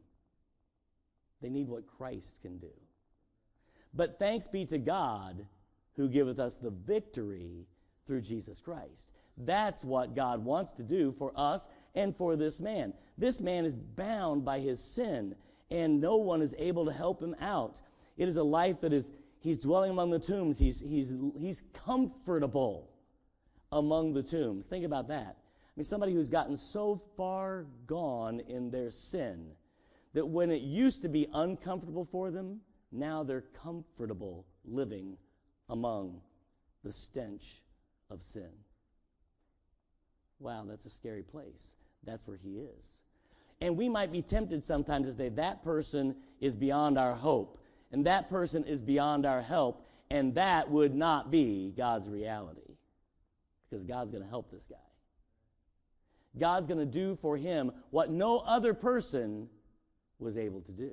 They 1.41 1.51
need 1.51 1.69
what 1.69 1.87
Christ 1.87 2.41
can 2.43 2.59
do. 2.59 2.73
But 3.95 4.19
thanks 4.19 4.47
be 4.47 4.65
to 4.67 4.79
God 4.79 5.47
who 5.97 6.09
giveth 6.09 6.39
us 6.39 6.57
the 6.57 6.71
victory 6.71 7.67
through 8.07 8.23
Jesus 8.23 8.61
Christ. 8.61 9.13
That's 9.37 9.85
what 9.85 10.17
God 10.17 10.45
wants 10.45 10.73
to 10.73 10.83
do 10.83 11.13
for 11.13 11.33
us 11.37 11.69
and 11.95 12.17
for 12.17 12.37
this 12.37 12.61
man. 12.61 12.93
This 13.17 13.41
man 13.41 13.65
is 13.65 13.75
bound 13.75 14.45
by 14.45 14.59
his 14.61 14.83
sin, 14.83 15.35
and 15.71 16.01
no 16.01 16.17
one 16.17 16.43
is 16.43 16.55
able 16.59 16.85
to 16.87 16.93
help 16.93 17.23
him 17.23 17.35
out. 17.41 17.81
It 18.17 18.29
is 18.29 18.37
a 18.37 18.43
life 18.43 18.81
that 18.81 18.93
is, 18.93 19.11
he's 19.41 19.59
dwelling 19.59 19.91
among 19.91 20.11
the 20.11 20.19
tombs. 20.19 20.59
He's, 20.59 20.81
he's, 20.81 21.13
he's 21.39 21.63
comfortable 21.73 22.91
among 23.71 24.15
the 24.15 24.23
tombs. 24.23 24.67
Think 24.67 24.85
about 24.85 25.09
that. 25.09 25.37
I 25.37 25.71
mean, 25.77 25.85
somebody 25.85 26.13
who's 26.13 26.31
gotten 26.31 26.57
so 26.57 27.01
far 27.17 27.67
gone 27.87 28.41
in 28.41 28.71
their 28.71 28.91
sin 28.91 29.53
that 30.15 30.27
when 30.27 30.51
it 30.51 30.63
used 30.63 31.03
to 31.03 31.09
be 31.09 31.29
uncomfortable 31.33 32.05
for 32.05 32.31
them, 32.31 32.61
now 32.91 33.23
they're 33.23 33.45
comfortable 33.63 34.47
living 34.65 35.17
among 35.69 36.21
the 36.83 36.91
stench 36.91 37.63
of 38.11 38.23
sin. 38.23 38.51
Wow, 40.41 40.65
that's 40.67 40.87
a 40.87 40.91
scary 40.91 41.23
place. 41.23 41.75
That's 42.05 42.27
where 42.27 42.37
he 42.37 42.59
is. 42.59 43.03
And 43.61 43.77
we 43.77 43.89
might 43.89 44.13
be 44.13 44.23
tempted 44.23 44.65
sometimes 44.65 45.07
to 45.07 45.13
say, 45.13 45.29
that 45.31 45.65
person 45.65 46.15
is 46.41 46.55
beyond 46.55 46.99
our 46.99 47.15
hope, 47.15 47.59
and 47.91 48.07
that 48.07 48.29
person 48.29 48.65
is 48.65 48.81
beyond 48.81 49.27
our 49.27 49.43
help, 49.43 49.87
and 50.11 50.35
that 50.35 50.71
would 50.71 50.95
not 50.95 51.31
be 51.31 51.73
God's 51.77 52.09
reality. 52.09 52.77
Because 53.69 53.85
God's 53.85 54.11
going 54.11 54.23
to 54.23 54.29
help 54.29 54.51
this 54.51 54.67
guy. 54.69 54.77
God's 56.39 56.67
going 56.67 56.79
to 56.79 56.87
do 56.87 57.17
for 57.17 57.37
him 57.37 57.73
what 57.91 58.11
no 58.11 58.39
other 58.39 58.75
person 58.75 59.49
was 60.19 60.37
able 60.37 60.61
to 60.63 60.73
do. 60.73 60.93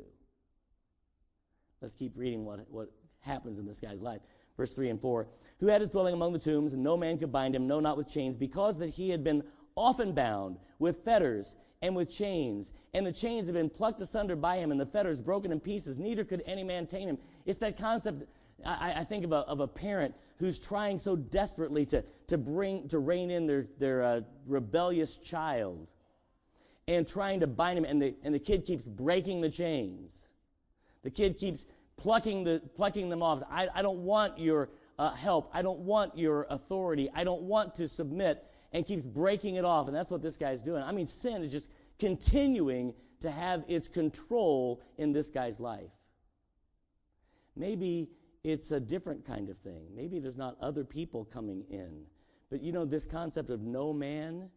Let's 1.82 1.94
keep 1.94 2.14
reading 2.16 2.46
what, 2.46 2.66
what 2.70 2.92
happens 3.20 3.60
in 3.60 3.66
this 3.66 3.80
guy's 3.80 4.02
life. 4.02 4.22
Verse 4.58 4.74
3 4.74 4.90
and 4.90 5.00
4 5.00 5.28
Who 5.60 5.68
had 5.68 5.82
his 5.82 5.90
dwelling 5.90 6.14
among 6.14 6.34
the 6.34 6.40
tombs, 6.40 6.74
and 6.74 6.84
no 6.84 6.98
man 6.98 7.18
could 7.18 7.32
bind 7.32 7.56
him, 7.56 7.68
no, 7.68 7.80
not 7.80 7.98
with 7.98 8.08
chains, 8.08 8.36
because 8.36 8.78
that 8.80 8.90
he 8.90 9.10
had 9.10 9.24
been 9.24 9.44
often 9.76 10.14
bound 10.14 10.58
with 10.80 11.04
fetters 11.04 11.56
and 11.86 11.96
with 11.96 12.10
chains, 12.10 12.72
and 12.96 13.06
the 13.06 13.12
chains 13.12 13.46
have 13.46 13.54
been 13.54 13.70
plucked 13.70 14.02
asunder 14.02 14.36
by 14.36 14.58
him, 14.58 14.72
and 14.72 14.82
the 14.82 14.86
fetters 14.86 15.22
broken 15.22 15.52
in 15.52 15.60
pieces. 15.60 16.00
Neither 16.00 16.24
could 16.24 16.42
any 16.48 16.64
man 16.64 16.88
tame 16.88 17.08
him. 17.08 17.18
It's 17.46 17.60
that 17.60 17.78
concept. 17.78 18.24
I, 18.66 18.94
I 18.98 19.04
think 19.04 19.24
of 19.24 19.32
a, 19.32 19.38
of 19.48 19.60
a 19.60 19.68
parent 19.68 20.16
who's 20.40 20.58
trying 20.58 20.98
so 20.98 21.16
desperately 21.16 21.86
to, 21.88 22.04
to 22.28 22.38
bring 22.40 22.88
to 22.90 22.98
rein 22.98 23.30
in 23.30 23.46
their, 23.46 23.68
their 23.78 24.04
uh, 24.04 24.22
rebellious 24.48 25.18
child 25.18 25.88
and 26.88 27.08
trying 27.08 27.40
to 27.42 27.48
bind 27.48 27.78
him, 27.78 27.86
and 27.86 28.02
the, 28.02 28.16
and 28.24 28.34
the 28.34 28.40
kid 28.40 28.66
keeps 28.66 28.84
breaking 28.84 29.42
the 29.42 29.50
chains. 29.50 30.28
The 31.04 31.12
kid 31.12 31.38
keeps 31.38 31.66
plucking, 31.98 32.44
the, 32.46 32.62
plucking 32.76 33.10
them 33.10 33.22
off. 33.22 33.44
I, 33.50 33.68
I 33.76 33.84
don't 33.84 34.00
want 34.00 34.40
your 34.40 34.70
uh, 34.98 35.12
help. 35.12 35.52
I 35.54 35.62
don't 35.62 35.80
want 35.80 36.18
your 36.18 36.48
authority. 36.50 37.12
I 37.14 37.24
don't 37.24 37.44
want 37.44 37.76
to 37.76 37.88
submit, 37.88 38.44
and 38.76 38.86
keeps 38.86 39.04
breaking 39.04 39.56
it 39.56 39.64
off. 39.64 39.88
And 39.88 39.96
that's 39.96 40.10
what 40.10 40.22
this 40.22 40.36
guy's 40.36 40.62
doing. 40.62 40.84
I 40.84 40.92
mean, 40.92 41.06
sin 41.06 41.42
is 41.42 41.50
just 41.50 41.70
continuing 41.98 42.94
to 43.22 43.32
have 43.32 43.64
its 43.70 43.88
control 43.88 44.82
in 44.98 45.14
this 45.14 45.30
guy's 45.30 45.62
life. 45.62 45.92
Maybe 47.56 48.10
it's 48.44 48.72
a 48.72 48.80
different 48.82 49.26
kind 49.26 49.50
of 49.50 49.58
thing. 49.60 49.86
Maybe 49.96 50.20
there's 50.20 50.36
not 50.36 50.58
other 50.60 50.84
people 50.84 51.24
coming 51.24 51.64
in. 51.70 52.02
But 52.50 52.62
you 52.62 52.74
know, 52.74 52.84
this 52.84 53.06
concept 53.06 53.50
of 53.50 53.62
no 53.62 53.94
man 53.94 54.50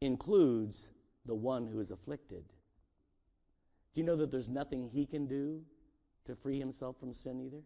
includes 0.00 0.88
the 1.24 1.34
one 1.34 1.68
who 1.68 1.78
is 1.78 1.92
afflicted. 1.92 2.42
Do 3.94 4.00
you 4.00 4.04
know 4.04 4.16
that 4.16 4.32
there's 4.32 4.48
nothing 4.48 4.90
he 4.92 5.06
can 5.06 5.28
do 5.28 5.62
to 6.24 6.34
free 6.34 6.58
himself 6.58 6.98
from 6.98 7.12
sin 7.12 7.40
either? 7.40 7.62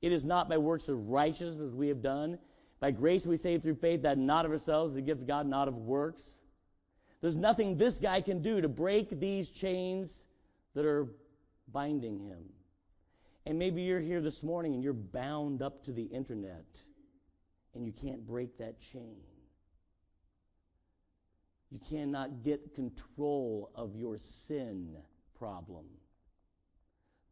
It 0.00 0.12
is 0.12 0.24
not 0.24 0.48
by 0.48 0.56
works 0.56 0.88
of 0.88 1.10
righteousness 1.10 1.60
as 1.60 1.74
we 1.74 1.88
have 1.88 2.00
done. 2.00 2.38
By 2.84 2.90
grace 2.90 3.24
we 3.24 3.38
saved 3.38 3.62
through 3.62 3.76
faith, 3.76 4.02
that 4.02 4.18
not 4.18 4.44
of 4.44 4.50
ourselves, 4.50 4.92
the 4.92 5.00
gift 5.00 5.22
of 5.22 5.26
God, 5.26 5.46
not 5.46 5.68
of 5.68 5.78
works. 5.78 6.40
There's 7.22 7.34
nothing 7.34 7.78
this 7.78 7.98
guy 7.98 8.20
can 8.20 8.42
do 8.42 8.60
to 8.60 8.68
break 8.68 9.08
these 9.18 9.50
chains 9.50 10.26
that 10.74 10.84
are 10.84 11.08
binding 11.72 12.18
him. 12.18 12.42
And 13.46 13.58
maybe 13.58 13.80
you're 13.80 14.02
here 14.02 14.20
this 14.20 14.42
morning 14.42 14.74
and 14.74 14.84
you're 14.84 14.92
bound 14.92 15.62
up 15.62 15.82
to 15.84 15.92
the 15.92 16.02
internet 16.02 16.66
and 17.74 17.86
you 17.86 17.92
can't 17.92 18.26
break 18.26 18.58
that 18.58 18.78
chain. 18.82 19.16
You 21.70 21.80
cannot 21.88 22.42
get 22.42 22.74
control 22.74 23.70
of 23.74 23.96
your 23.96 24.18
sin 24.18 24.94
problem. 25.38 25.86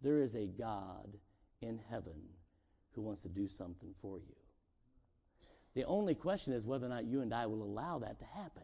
There 0.00 0.18
is 0.18 0.35
a 0.35 0.47
God 0.47 1.18
in 1.61 1.78
heaven 1.90 2.23
who 2.94 3.02
wants 3.02 3.21
to 3.21 3.28
do 3.28 3.47
something 3.47 3.90
for 4.00 4.18
you. 4.18 4.41
The 5.75 5.85
only 5.85 6.14
question 6.14 6.52
is 6.52 6.64
whether 6.64 6.87
or 6.87 6.91
not 6.91 7.05
you 7.05 7.23
and 7.23 7.33
I 7.33 7.47
will 7.47 7.62
allow 7.62 7.99
that 7.99 8.19
to 8.19 8.25
happen. 8.26 8.62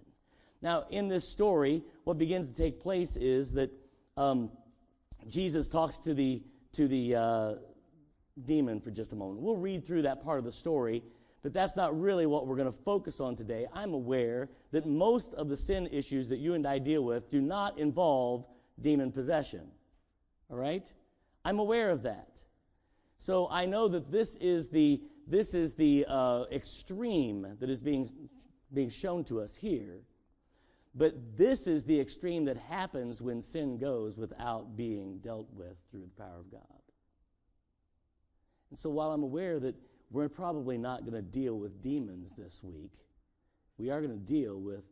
Now, 0.60 0.84
in 0.90 1.08
this 1.08 1.28
story, 1.28 1.82
what 2.04 2.18
begins 2.18 2.48
to 2.48 2.54
take 2.54 2.80
place 2.80 3.16
is 3.16 3.52
that 3.52 3.70
um, 4.16 4.50
Jesus 5.28 5.68
talks 5.68 5.98
to 6.00 6.14
the 6.14 6.42
to 6.72 6.86
the 6.86 7.14
uh, 7.14 7.54
demon 8.44 8.80
for 8.80 8.90
just 8.90 9.12
a 9.12 9.16
moment. 9.16 9.40
We'll 9.40 9.56
read 9.56 9.86
through 9.86 10.02
that 10.02 10.22
part 10.22 10.38
of 10.38 10.44
the 10.44 10.52
story, 10.52 11.02
but 11.42 11.52
that's 11.52 11.76
not 11.76 11.98
really 11.98 12.26
what 12.26 12.46
we're 12.46 12.56
going 12.56 12.70
to 12.70 12.78
focus 12.84 13.20
on 13.20 13.36
today. 13.36 13.66
I'm 13.72 13.94
aware 13.94 14.48
that 14.72 14.86
most 14.86 15.32
of 15.34 15.48
the 15.48 15.56
sin 15.56 15.88
issues 15.90 16.28
that 16.28 16.38
you 16.38 16.54
and 16.54 16.66
I 16.66 16.78
deal 16.78 17.04
with 17.04 17.30
do 17.30 17.40
not 17.40 17.78
involve 17.78 18.46
demon 18.80 19.10
possession. 19.12 19.66
All 20.50 20.56
right? 20.56 20.86
I'm 21.44 21.58
aware 21.58 21.90
of 21.90 22.02
that. 22.02 22.42
So 23.18 23.48
I 23.50 23.64
know 23.64 23.88
that 23.88 24.10
this 24.10 24.36
is 24.36 24.68
the 24.68 25.00
this 25.28 25.54
is 25.54 25.74
the 25.74 26.06
uh, 26.08 26.44
extreme 26.50 27.46
that 27.60 27.70
is 27.70 27.80
being 27.80 28.10
being 28.72 28.90
shown 28.90 29.24
to 29.24 29.40
us 29.40 29.54
here. 29.54 30.00
But 30.94 31.36
this 31.36 31.66
is 31.66 31.84
the 31.84 31.98
extreme 32.00 32.44
that 32.46 32.56
happens 32.56 33.22
when 33.22 33.40
sin 33.40 33.78
goes 33.78 34.16
without 34.16 34.76
being 34.76 35.18
dealt 35.18 35.48
with 35.52 35.76
through 35.90 36.02
the 36.02 36.22
power 36.22 36.38
of 36.40 36.50
God. 36.50 36.62
And 38.70 38.78
so 38.78 38.90
while 38.90 39.12
I'm 39.12 39.22
aware 39.22 39.60
that 39.60 39.76
we're 40.10 40.28
probably 40.28 40.76
not 40.76 41.02
going 41.02 41.14
to 41.14 41.22
deal 41.22 41.58
with 41.58 41.80
demons 41.82 42.32
this 42.36 42.62
week, 42.62 42.92
we 43.76 43.90
are 43.90 44.00
going 44.00 44.12
to 44.12 44.24
deal 44.24 44.58
with 44.60 44.84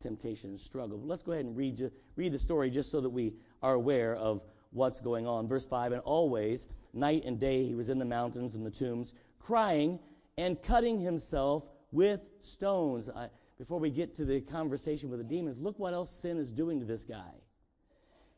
temptation 0.00 0.50
and 0.50 0.58
struggle. 0.58 0.98
But 0.98 1.08
let's 1.08 1.22
go 1.22 1.32
ahead 1.32 1.46
and 1.46 1.56
read, 1.56 1.90
read 2.16 2.32
the 2.32 2.38
story 2.38 2.70
just 2.70 2.90
so 2.90 3.00
that 3.00 3.10
we 3.10 3.32
are 3.62 3.74
aware 3.74 4.16
of 4.16 4.44
what's 4.70 5.00
going 5.00 5.26
on. 5.26 5.48
Verse 5.48 5.64
5 5.64 5.92
And 5.92 6.02
always, 6.02 6.66
night 6.92 7.22
and 7.24 7.40
day, 7.40 7.64
he 7.64 7.74
was 7.74 7.88
in 7.88 7.98
the 7.98 8.04
mountains 8.04 8.54
and 8.54 8.66
the 8.66 8.70
tombs, 8.70 9.12
crying 9.44 9.98
and 10.38 10.60
cutting 10.62 10.98
himself 10.98 11.64
with 11.92 12.20
stones. 12.40 13.08
I, 13.08 13.28
before 13.58 13.78
we 13.78 13.90
get 13.90 14.14
to 14.14 14.24
the 14.24 14.40
conversation 14.40 15.10
with 15.10 15.20
the 15.20 15.24
demons, 15.24 15.60
look 15.60 15.78
what 15.78 15.94
else 15.94 16.10
sin 16.10 16.38
is 16.38 16.50
doing 16.50 16.80
to 16.80 16.86
this 16.86 17.04
guy. 17.04 17.32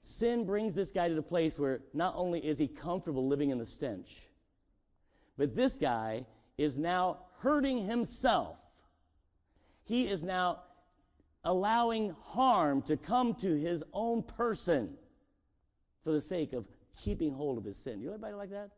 Sin 0.03 0.45
brings 0.45 0.75
this 0.75 0.91
guy 0.91 1.09
to 1.09 1.15
the 1.15 1.23
place 1.23 1.59
where 1.59 1.81
not 1.95 2.15
only 2.17 2.45
is 2.45 2.59
he 2.59 2.69
comfortable 2.69 3.27
living 3.27 3.51
in 3.51 3.59
the 3.59 3.67
stench, 3.67 4.29
but 5.39 5.57
this 5.57 5.79
guy 5.79 6.27
is 6.59 6.77
now 6.77 7.19
hurting 7.39 7.87
himself. 7.87 8.59
He 9.85 10.09
is 10.09 10.23
now 10.23 10.63
allowing 11.45 12.15
harm 12.21 12.83
to 12.83 12.97
come 12.97 13.35
to 13.35 13.55
his 13.55 13.85
own 13.93 14.23
person 14.23 14.95
for 16.03 16.13
the 16.13 16.21
sake 16.21 16.53
of 16.53 16.67
keeping 16.97 17.33
hold 17.33 17.59
of 17.59 17.65
his 17.65 17.77
sin. 17.77 18.01
You 18.01 18.07
know 18.07 18.13
anybody 18.15 18.35
like 18.35 18.51
that? 18.51 18.71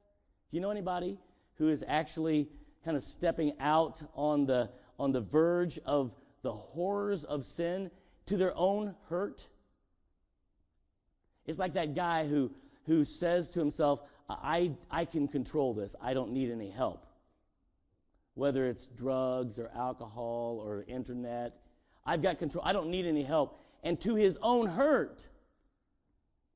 Do 0.50 0.56
you 0.56 0.61
know 0.61 0.70
anybody 0.70 1.18
who 1.59 1.69
is 1.69 1.85
actually 1.87 2.49
kind 2.85 2.97
of 2.97 3.03
stepping 3.03 3.53
out 3.61 4.03
on 4.15 4.47
the 4.47 4.71
on 4.99 5.12
the 5.12 5.21
verge 5.21 5.79
of 5.87 6.12
the 6.43 6.53
horrors 6.53 7.25
of 7.25 7.45
sin 7.45 7.91
to 8.27 8.37
their 8.37 8.57
own 8.57 8.95
hurt. 9.09 9.47
It's 11.47 11.59
like 11.59 11.75
that 11.75 11.95
guy 11.95 12.27
who, 12.27 12.50
who 12.87 13.05
says 13.05 13.49
to 13.50 13.61
himself, 13.61 14.03
I, 14.29 14.73
I 14.91 15.05
can 15.05 15.29
control 15.29 15.73
this. 15.73 15.95
I 16.03 16.15
don't 16.15 16.33
need 16.33 16.50
any 16.50 16.69
help. 16.69 17.07
Whether 18.35 18.67
it's 18.67 18.87
drugs 18.87 19.59
or 19.59 19.71
alcohol 19.75 20.62
or 20.62 20.85
internet, 20.87 21.59
I've 22.05 22.23
got 22.23 22.38
control. 22.38 22.65
I 22.65 22.73
don't 22.73 22.91
need 22.91 23.07
any 23.07 23.23
help. 23.23 23.61
And 23.83 23.99
to 24.03 24.15
his 24.15 24.38
own 24.43 24.67
hurt, 24.67 25.27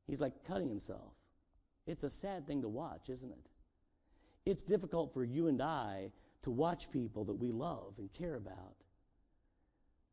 he's 0.07 0.21
like 0.21 0.45
cutting 0.47 0.69
himself. 0.69 1.13
It's 1.87 2.05
a 2.05 2.11
sad 2.11 2.47
thing 2.47 2.63
to 2.63 2.69
watch, 2.69 3.09
isn't 3.09 3.31
it? 3.31 3.47
It's 4.45 4.63
difficult 4.63 5.13
for 5.13 5.25
you 5.25 5.49
and 5.49 5.63
I 5.63 6.11
to 6.43 6.51
watch 6.51 6.91
people 6.91 7.25
that 7.25 7.35
we 7.35 7.53
love 7.53 7.95
and 7.99 8.13
care 8.13 8.35
about 8.35 8.75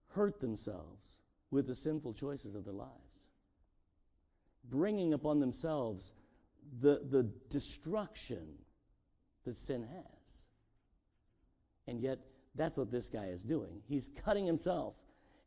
hurt 0.10 0.40
themselves 0.40 1.20
with 1.52 1.68
the 1.68 1.76
sinful 1.76 2.14
choices 2.14 2.56
of 2.56 2.66
their 2.66 2.74
lives, 2.74 2.92
bringing 4.70 5.14
upon 5.14 5.40
themselves 5.40 6.12
the, 6.82 7.02
the 7.10 7.24
destruction 7.50 8.48
that 9.46 9.58
sin 9.58 9.84
has. 9.84 10.46
And 11.88 12.00
yet, 12.00 12.20
that's 12.56 12.78
what 12.78 12.92
this 12.92 13.08
guy 13.10 13.26
is 13.26 13.44
doing. 13.44 13.82
He's 13.88 14.12
cutting 14.24 14.46
himself, 14.46 14.96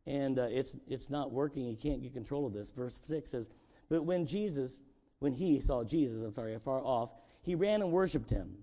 and 0.07 0.39
uh, 0.39 0.49
it's, 0.51 0.75
it's 0.89 1.11
not 1.11 1.31
working. 1.31 1.65
He 1.67 1.77
can't 1.77 2.03
get 2.03 2.13
control 2.13 2.47
of 2.47 2.53
this. 2.53 2.71
Verse 2.71 3.01
6 3.05 3.31
says, 3.31 3.49
But 3.89 4.05
when 4.05 4.27
Jesus, 4.27 4.81
when 5.21 5.33
he 5.33 5.61
saw 5.61 5.85
Jesus, 5.85 6.23
I'm 6.23 6.33
sorry, 6.33 6.55
afar 6.55 6.81
off, 6.83 7.11
he 7.43 7.55
ran 7.55 7.83
and 7.83 7.93
worshiped 7.93 8.31
him, 8.31 8.57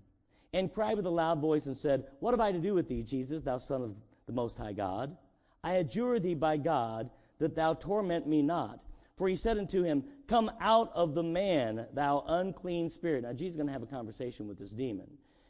and 0.52 0.72
cried 0.72 0.96
with 0.96 1.06
a 1.06 1.10
loud 1.10 1.40
voice 1.40 1.66
and 1.66 1.76
said, 1.76 2.04
What 2.20 2.32
have 2.32 2.40
I 2.40 2.52
to 2.52 2.58
do 2.58 2.74
with 2.74 2.88
thee, 2.88 3.02
Jesus, 3.02 3.42
thou 3.42 3.58
Son 3.58 3.82
of 3.82 3.94
the 4.26 4.32
Most 4.32 4.58
High 4.58 4.72
God? 4.72 5.16
I 5.62 5.74
adjure 5.74 6.18
thee 6.18 6.34
by 6.34 6.56
God 6.56 7.10
that 7.38 7.54
thou 7.54 7.74
torment 7.74 8.26
me 8.26 8.42
not. 8.42 8.80
For 9.16 9.28
he 9.28 9.36
said 9.36 9.58
unto 9.58 9.82
him, 9.82 10.04
Come 10.26 10.50
out 10.60 10.90
of 10.94 11.14
the 11.14 11.22
man, 11.22 11.86
thou 11.92 12.24
unclean 12.26 12.88
spirit. 12.88 13.24
Now, 13.24 13.32
Jesus 13.32 13.52
is 13.52 13.56
going 13.56 13.66
to 13.66 13.72
have 13.72 13.82
a 13.82 13.86
conversation 13.86 14.48
with 14.48 14.58
this 14.58 14.70
demon. 14.70 15.06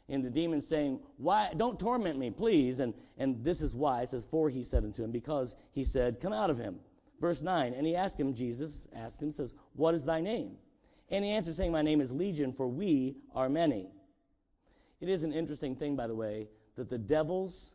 And 0.09 0.25
the 0.25 0.29
demon 0.29 0.59
saying, 0.59 0.99
Why 1.17 1.53
don't 1.55 1.79
torment 1.79 2.19
me, 2.19 2.31
please? 2.31 2.79
And 2.79 2.93
and 3.21 3.43
this 3.43 3.61
is 3.61 3.75
why. 3.75 4.01
It 4.01 4.09
says, 4.09 4.25
For 4.29 4.49
he 4.49 4.63
said 4.63 4.83
unto 4.83 5.03
him, 5.03 5.11
because 5.11 5.55
he 5.73 5.83
said, 5.83 6.19
Come 6.19 6.33
out 6.33 6.49
of 6.49 6.57
him. 6.57 6.79
Verse 7.19 7.41
9. 7.41 7.73
And 7.73 7.85
he 7.85 7.95
asked 7.95 8.19
him, 8.19 8.33
Jesus 8.33 8.87
asked 8.95 9.21
him, 9.21 9.31
says, 9.31 9.53
What 9.73 9.93
is 9.93 10.03
thy 10.03 10.21
name? 10.21 10.57
And 11.09 11.23
he 11.23 11.29
answered, 11.29 11.55
saying, 11.55 11.71
My 11.71 11.83
name 11.83 12.01
is 12.01 12.11
Legion, 12.11 12.51
for 12.51 12.67
we 12.67 13.15
are 13.35 13.47
many. 13.47 13.91
It 15.01 15.09
is 15.09 15.23
an 15.23 15.33
interesting 15.33 15.75
thing, 15.75 15.95
by 15.95 16.07
the 16.07 16.15
way, 16.15 16.47
that 16.75 16.89
the 16.89 16.97
devils 16.97 17.73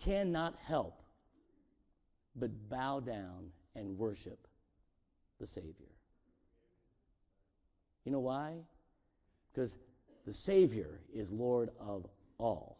cannot 0.00 0.56
help 0.64 1.02
but 2.36 2.50
bow 2.70 3.00
down 3.00 3.50
and 3.74 3.98
worship 3.98 4.46
the 5.40 5.46
Savior. 5.46 5.92
You 8.04 8.12
know 8.12 8.20
why? 8.20 8.54
Because 9.52 9.76
the 10.24 10.32
Savior 10.32 11.00
is 11.12 11.30
Lord 11.30 11.70
of 11.78 12.06
all. 12.38 12.78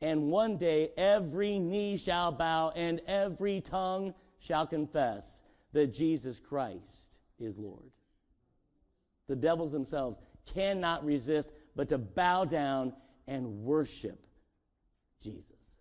And 0.00 0.30
one 0.30 0.56
day 0.56 0.90
every 0.96 1.58
knee 1.58 1.96
shall 1.96 2.32
bow 2.32 2.72
and 2.76 3.00
every 3.06 3.60
tongue 3.60 4.14
shall 4.38 4.66
confess 4.66 5.42
that 5.72 5.92
Jesus 5.92 6.40
Christ 6.40 7.18
is 7.38 7.56
Lord. 7.58 7.90
The 9.28 9.36
devils 9.36 9.72
themselves 9.72 10.18
cannot 10.54 11.04
resist 11.04 11.50
but 11.76 11.88
to 11.88 11.98
bow 11.98 12.44
down 12.44 12.92
and 13.28 13.46
worship 13.62 14.26
Jesus. 15.22 15.78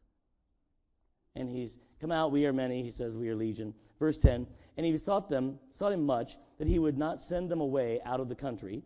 And 1.35 1.49
he's 1.49 1.77
come 1.99 2.11
out, 2.11 2.31
we 2.31 2.45
are 2.45 2.53
many, 2.53 2.83
he 2.83 2.91
says, 2.91 3.15
we 3.15 3.29
are 3.29 3.35
legion. 3.35 3.73
Verse 3.97 4.17
10, 4.17 4.45
and 4.77 4.85
he 4.85 4.97
sought 4.97 5.29
them, 5.29 5.57
sought 5.71 5.93
him 5.93 6.05
much, 6.05 6.35
that 6.59 6.67
he 6.67 6.79
would 6.79 6.97
not 6.97 7.19
send 7.19 7.49
them 7.49 7.61
away 7.61 8.01
out 8.05 8.19
of 8.19 8.29
the 8.29 8.35
country. 8.35 8.83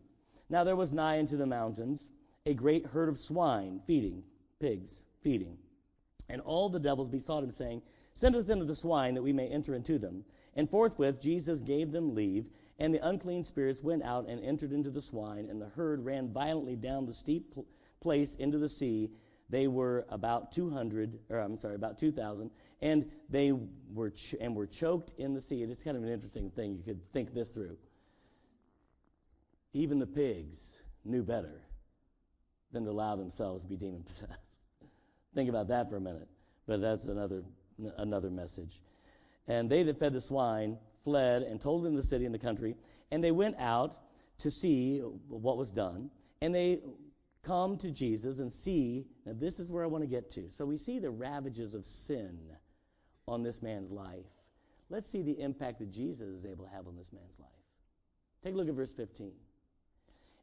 Now 0.49 0.63
there 0.63 0.75
was 0.75 0.91
nigh 0.91 1.19
unto 1.19 1.35
the 1.35 1.45
mountains 1.45 2.09
a 2.45 2.53
great 2.53 2.85
herd 2.85 3.09
of 3.09 3.17
swine 3.17 3.81
feeding, 3.85 4.23
pigs 4.59 5.01
feeding. 5.21 5.57
And 6.29 6.41
all 6.41 6.69
the 6.69 6.79
devils 6.79 7.09
besought 7.09 7.43
him, 7.43 7.51
saying, 7.51 7.81
Send 8.13 8.35
us 8.35 8.49
into 8.49 8.65
the 8.65 8.75
swine, 8.75 9.15
that 9.15 9.21
we 9.21 9.33
may 9.33 9.47
enter 9.47 9.75
into 9.75 9.97
them. 9.97 10.23
And 10.55 10.69
forthwith 10.69 11.21
Jesus 11.21 11.61
gave 11.61 11.91
them 11.91 12.13
leave, 12.13 12.45
and 12.79 12.93
the 12.93 13.05
unclean 13.07 13.43
spirits 13.43 13.83
went 13.83 14.03
out 14.03 14.27
and 14.27 14.43
entered 14.43 14.71
into 14.71 14.89
the 14.89 15.01
swine, 15.01 15.47
and 15.49 15.61
the 15.61 15.67
herd 15.67 16.03
ran 16.03 16.31
violently 16.31 16.75
down 16.75 17.05
the 17.05 17.13
steep 17.13 17.53
pl- 17.53 17.65
place 17.99 18.35
into 18.35 18.57
the 18.57 18.69
sea. 18.69 19.11
They 19.49 19.67
were 19.67 20.05
about 20.09 20.51
200, 20.51 21.19
or 21.29 21.39
I'm 21.39 21.59
sorry, 21.59 21.75
about 21.75 21.99
2,000, 21.99 22.49
and 22.81 23.09
they 23.29 23.51
were 23.93 24.11
ch- 24.11 24.35
and 24.39 24.55
were 24.55 24.67
choked 24.67 25.13
in 25.17 25.33
the 25.33 25.41
sea. 25.41 25.61
It's 25.63 25.83
kind 25.83 25.97
of 25.97 26.03
an 26.03 26.09
interesting 26.09 26.49
thing. 26.51 26.75
You 26.75 26.83
could 26.83 27.11
think 27.11 27.33
this 27.33 27.49
through. 27.49 27.77
Even 29.73 29.99
the 29.99 30.07
pigs 30.07 30.81
knew 31.03 31.23
better 31.23 31.61
than 32.71 32.85
to 32.85 32.91
allow 32.91 33.15
themselves 33.15 33.63
to 33.63 33.69
be 33.69 33.75
demon 33.75 34.03
possessed. 34.03 34.61
think 35.35 35.49
about 35.49 35.67
that 35.67 35.89
for 35.89 35.97
a 35.97 36.01
minute. 36.01 36.27
But 36.65 36.81
that's 36.81 37.05
another 37.05 37.43
another 37.97 38.29
message. 38.29 38.81
And 39.47 39.69
they 39.69 39.83
that 39.83 39.99
fed 39.99 40.13
the 40.13 40.21
swine 40.21 40.77
fled 41.03 41.43
and 41.43 41.59
told 41.59 41.83
them 41.83 41.95
the 41.95 42.03
city 42.03 42.25
and 42.25 42.33
the 42.33 42.39
country, 42.39 42.75
and 43.11 43.23
they 43.23 43.31
went 43.31 43.55
out 43.59 43.97
to 44.39 44.51
see 44.51 44.99
what 44.99 45.57
was 45.57 45.71
done, 45.71 46.09
and 46.41 46.53
they 46.53 46.79
come 47.43 47.77
to 47.77 47.91
Jesus 47.91 48.39
and 48.39 48.51
see, 48.51 49.05
now 49.25 49.33
this 49.35 49.59
is 49.59 49.69
where 49.69 49.83
I 49.83 49.87
want 49.87 50.03
to 50.03 50.07
get 50.07 50.29
to. 50.31 50.49
So 50.49 50.65
we 50.65 50.77
see 50.77 50.99
the 50.99 51.09
ravages 51.09 51.73
of 51.73 51.85
sin 51.85 52.37
on 53.27 53.43
this 53.43 53.61
man's 53.61 53.91
life. 53.91 54.25
Let's 54.89 55.09
see 55.09 55.21
the 55.21 55.39
impact 55.39 55.79
that 55.79 55.91
Jesus 55.91 56.29
is 56.29 56.45
able 56.45 56.65
to 56.65 56.71
have 56.71 56.87
on 56.87 56.95
this 56.95 57.11
man's 57.13 57.39
life. 57.39 57.49
Take 58.43 58.53
a 58.53 58.57
look 58.57 58.69
at 58.69 58.73
verse 58.73 58.91
15. 58.91 59.31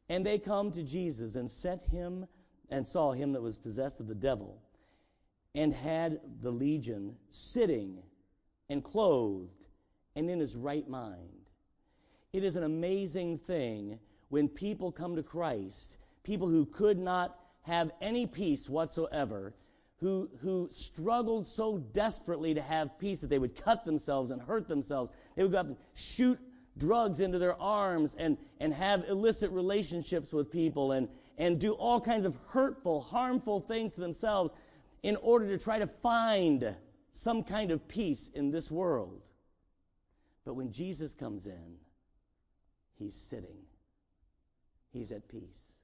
And 0.09 0.25
they 0.25 0.37
come 0.37 0.71
to 0.71 0.83
Jesus 0.83 1.35
and 1.35 1.49
set 1.49 1.83
him 1.83 2.25
and 2.69 2.87
saw 2.87 3.11
him 3.11 3.33
that 3.33 3.41
was 3.41 3.57
possessed 3.57 3.99
of 3.99 4.07
the 4.07 4.15
devil 4.15 4.61
and 5.55 5.73
had 5.73 6.19
the 6.41 6.51
legion 6.51 7.15
sitting 7.29 7.97
and 8.69 8.83
clothed 8.83 9.51
and 10.17 10.29
in 10.31 10.39
his 10.39 10.55
right 10.55 10.89
mind. 10.89 11.51
It 12.33 12.43
is 12.43 12.55
an 12.55 12.63
amazing 12.63 13.37
thing 13.37 13.99
when 14.29 14.49
people 14.49 14.91
come 14.91 15.15
to 15.15 15.23
Christ, 15.23 15.97
people 16.23 16.49
who 16.49 16.65
could 16.65 16.97
not 16.97 17.39
have 17.61 17.91
any 18.01 18.25
peace 18.25 18.67
whatsoever, 18.67 19.53
who, 19.99 20.29
who 20.41 20.69
struggled 20.73 21.45
so 21.45 21.77
desperately 21.77 22.53
to 22.55 22.61
have 22.61 22.97
peace 22.97 23.19
that 23.19 23.29
they 23.29 23.37
would 23.37 23.55
cut 23.63 23.85
themselves 23.85 24.31
and 24.31 24.41
hurt 24.41 24.67
themselves. 24.67 25.11
They 25.35 25.43
would 25.43 25.51
go 25.51 25.59
up 25.59 25.67
and 25.67 25.77
shoot 25.93 26.39
drugs 26.77 27.19
into 27.19 27.37
their 27.37 27.59
arms 27.61 28.15
and, 28.17 28.37
and 28.59 28.73
have 28.73 29.05
illicit 29.07 29.51
relationships 29.51 30.33
with 30.33 30.51
people 30.51 30.93
and, 30.93 31.07
and 31.37 31.59
do 31.59 31.73
all 31.73 32.01
kinds 32.01 32.25
of 32.25 32.35
hurtful, 32.49 33.01
harmful 33.01 33.59
things 33.59 33.93
to 33.93 34.01
themselves 34.01 34.51
in 35.03 35.15
order 35.17 35.47
to 35.47 35.63
try 35.63 35.77
to 35.77 35.87
find 35.87 36.75
some 37.11 37.43
kind 37.43 37.69
of 37.69 37.87
peace 37.87 38.31
in 38.33 38.49
this 38.49 38.71
world. 38.71 39.21
But 40.47 40.55
when 40.55 40.71
Jesus 40.71 41.13
comes 41.13 41.45
in, 41.45 41.75
he's 42.95 43.13
sitting, 43.13 43.57
he's 44.93 45.11
at 45.11 45.27
peace. 45.27 45.75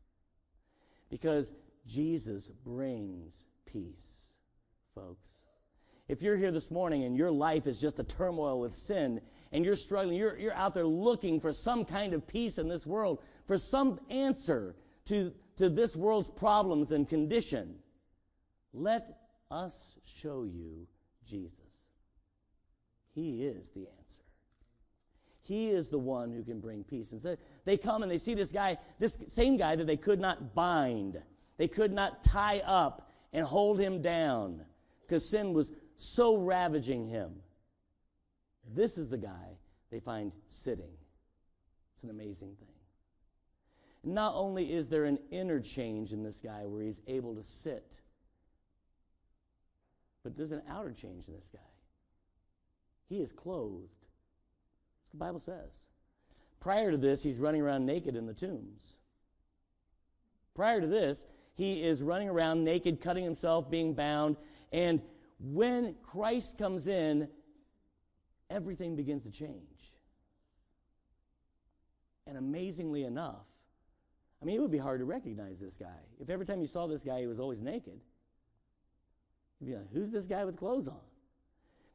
Because 1.10 1.52
Jesus 1.86 2.48
brings 2.48 3.44
peace, 3.66 4.32
folks. 4.96 5.28
If 6.08 6.22
you're 6.22 6.38
here 6.38 6.54
this 6.54 6.72
morning 6.72 7.04
and 7.04 7.18
your 7.18 7.30
life 7.30 7.68
is 7.68 7.82
just 7.82 8.00
a 8.00 8.06
turmoil 8.06 8.62
with 8.62 8.74
sin 8.74 9.20
and 9.52 9.66
you're 9.66 9.76
struggling, 9.76 10.18
you're, 10.18 10.38
you're 10.40 10.54
out 10.54 10.74
there 10.74 10.88
looking 10.88 11.42
for 11.42 11.52
some 11.52 11.84
kind 11.84 12.14
of 12.14 12.26
peace 12.26 12.58
in 12.58 12.70
this 12.70 12.88
world, 12.88 13.22
for 13.46 13.58
some 13.58 14.00
answer 14.10 14.78
to, 15.08 15.34
to 15.58 15.70
this 15.70 15.94
world's 15.94 16.30
problems 16.38 16.94
and 16.94 17.10
condition, 17.10 17.76
let 18.72 19.18
us 19.52 20.00
show 20.06 20.46
you 20.46 20.88
Jesus. 21.26 21.60
He 23.14 23.44
is 23.44 23.70
the 23.72 23.90
answer. 24.00 24.23
He 25.44 25.70
is 25.70 25.90
the 25.90 26.00
one 26.00 26.32
who 26.32 26.42
can 26.42 26.60
bring 26.60 26.84
peace. 26.84 27.12
And 27.12 27.22
so 27.22 27.36
they 27.66 27.78
come 27.78 28.02
and 28.02 28.12
they 28.12 28.18
see 28.18 28.34
this 28.34 28.52
guy, 28.52 28.78
this 29.00 29.20
same 29.28 29.58
guy 29.58 29.76
that 29.76 29.86
they 29.86 29.98
could 29.98 30.20
not 30.20 30.56
bind, 30.56 31.22
they 31.58 31.68
could 31.68 31.92
not 31.92 32.24
tie 32.24 32.60
up 32.66 33.12
and 33.34 33.46
hold 33.46 33.80
him 33.80 34.02
down 34.02 34.62
because 35.02 35.30
sin 35.30 35.54
was 35.54 35.72
so 35.98 36.38
ravaging 36.38 37.08
him. 37.08 37.34
This 38.74 38.98
is 38.98 39.10
the 39.10 39.18
guy 39.18 39.58
they 39.92 40.00
find 40.00 40.32
sitting. 40.48 40.92
It's 41.94 42.04
an 42.04 42.10
amazing 42.10 42.56
thing. 42.56 42.68
Not 44.06 44.34
only 44.36 44.72
is 44.72 44.88
there 44.88 45.04
an 45.04 45.20
inner 45.30 45.60
change 45.60 46.14
in 46.14 46.24
this 46.24 46.40
guy 46.40 46.66
where 46.66 46.84
he's 46.84 47.02
able 47.08 47.36
to 47.36 47.44
sit, 47.44 48.00
but 50.24 50.38
there's 50.38 50.52
an 50.52 50.62
outer 50.70 50.92
change 50.92 51.28
in 51.28 51.34
this 51.34 51.50
guy. 51.54 51.60
He 53.10 53.22
is 53.22 53.34
clothed 53.34 54.03
the 55.14 55.18
Bible 55.18 55.40
says. 55.40 55.88
Prior 56.60 56.92
to 56.92 56.98
this, 56.98 57.24
he's 57.24 57.40
running 57.40 57.62
around 57.62 57.86
naked 57.86 58.16
in 58.16 58.26
the 58.26 58.34
tombs. 58.34 58.96
Prior 60.56 60.82
to 60.82 60.88
this, 60.88 61.26
he 61.56 61.84
is 61.84 62.02
running 62.02 62.30
around 62.30 62.64
naked, 62.64 63.00
cutting 63.00 63.24
himself, 63.24 63.70
being 63.70 63.94
bound. 63.94 64.38
And 64.72 65.02
when 65.40 65.96
Christ 66.04 66.58
comes 66.58 66.88
in, 66.88 67.28
everything 68.50 68.96
begins 68.96 69.24
to 69.24 69.32
change. 69.32 69.62
And 72.26 72.38
amazingly 72.38 73.04
enough, 73.04 73.46
I 74.42 74.46
mean, 74.46 74.56
it 74.56 74.62
would 74.62 74.72
be 74.72 74.78
hard 74.78 75.00
to 75.00 75.06
recognize 75.06 75.60
this 75.60 75.78
guy. 75.78 76.00
If 76.20 76.30
every 76.30 76.46
time 76.46 76.62
you 76.62 76.68
saw 76.68 76.88
this 76.88 77.04
guy, 77.04 77.20
he 77.22 77.28
was 77.28 77.40
always 77.40 77.62
naked, 77.62 78.00
you'd 79.60 79.68
be 79.68 79.76
like, 79.76 79.92
who's 79.94 80.12
this 80.12 80.26
guy 80.26 80.44
with 80.46 80.58
clothes 80.58 80.88
on? 80.88 81.00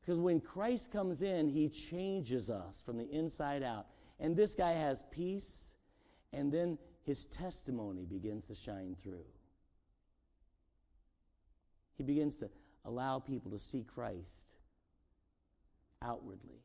Because 0.08 0.20
when 0.20 0.40
Christ 0.40 0.90
comes 0.90 1.20
in, 1.20 1.50
he 1.50 1.68
changes 1.68 2.48
us 2.48 2.80
from 2.80 2.96
the 2.96 3.10
inside 3.10 3.62
out. 3.62 3.88
And 4.18 4.34
this 4.34 4.54
guy 4.54 4.72
has 4.72 5.04
peace, 5.10 5.74
and 6.32 6.50
then 6.50 6.78
his 7.04 7.26
testimony 7.26 8.06
begins 8.06 8.46
to 8.46 8.54
shine 8.54 8.96
through. 9.02 9.26
He 11.98 12.04
begins 12.04 12.38
to 12.38 12.48
allow 12.86 13.18
people 13.18 13.50
to 13.50 13.58
see 13.58 13.84
Christ 13.84 14.54
outwardly. 16.00 16.62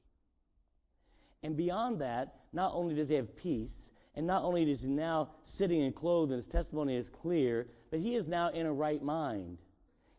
And 1.43 1.57
beyond 1.57 1.99
that, 1.99 2.35
not 2.53 2.71
only 2.73 2.95
does 2.95 3.09
he 3.09 3.15
have 3.15 3.35
peace, 3.35 3.91
and 4.15 4.25
not 4.25 4.43
only 4.43 4.71
is 4.71 4.83
he 4.83 4.87
now 4.87 5.31
sitting 5.43 5.81
and 5.81 5.93
clothed 5.93 6.31
and 6.31 6.37
his 6.37 6.47
testimony 6.47 6.95
is 6.95 7.09
clear, 7.09 7.67
but 7.91 7.99
he 7.99 8.15
is 8.15 8.25
now 8.25 8.51
in 8.51 8.67
a 8.67 8.71
right 8.71 9.03
mind. 9.03 9.57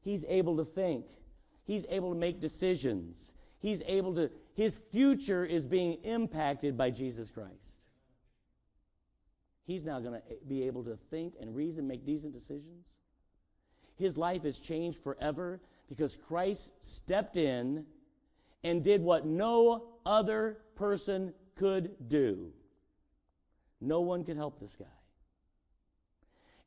He's 0.03 0.27
able 0.29 0.59
to 0.59 0.65
think. 0.67 1.07
He's 1.65 1.87
able 1.89 2.13
to 2.13 2.19
make 2.19 2.41
decisions. 2.41 3.33
He's 3.59 3.83
able 3.87 4.15
to, 4.15 4.31
his 4.55 4.77
future 4.93 5.45
is 5.45 5.65
being 5.65 5.95
impacted 6.05 6.77
by 6.77 6.91
Jesus 6.91 7.31
Christ. 7.31 7.81
He's 9.67 9.85
now 9.85 9.99
going 10.01 10.15
to 10.15 10.23
be 10.47 10.65
able 10.65 10.85
to 10.85 10.97
think 11.11 11.35
and 11.41 11.57
reason, 11.57 11.89
make 11.89 12.05
decent 12.05 12.35
decisions. 12.35 12.85
His 13.97 14.19
life 14.19 14.45
is 14.45 14.61
changed 14.61 14.99
forever 15.03 15.61
because 15.89 16.17
Christ 16.17 16.73
stepped 16.83 17.37
in 17.37 17.87
and 18.63 18.83
did 18.83 19.03
what 19.03 19.25
no 19.25 19.85
other 20.05 20.59
person 20.75 21.33
could 21.57 22.09
do. 22.09 22.53
No 23.81 24.01
one 24.01 24.25
could 24.25 24.37
help 24.37 24.59
this 24.59 24.77
guy. 24.77 24.87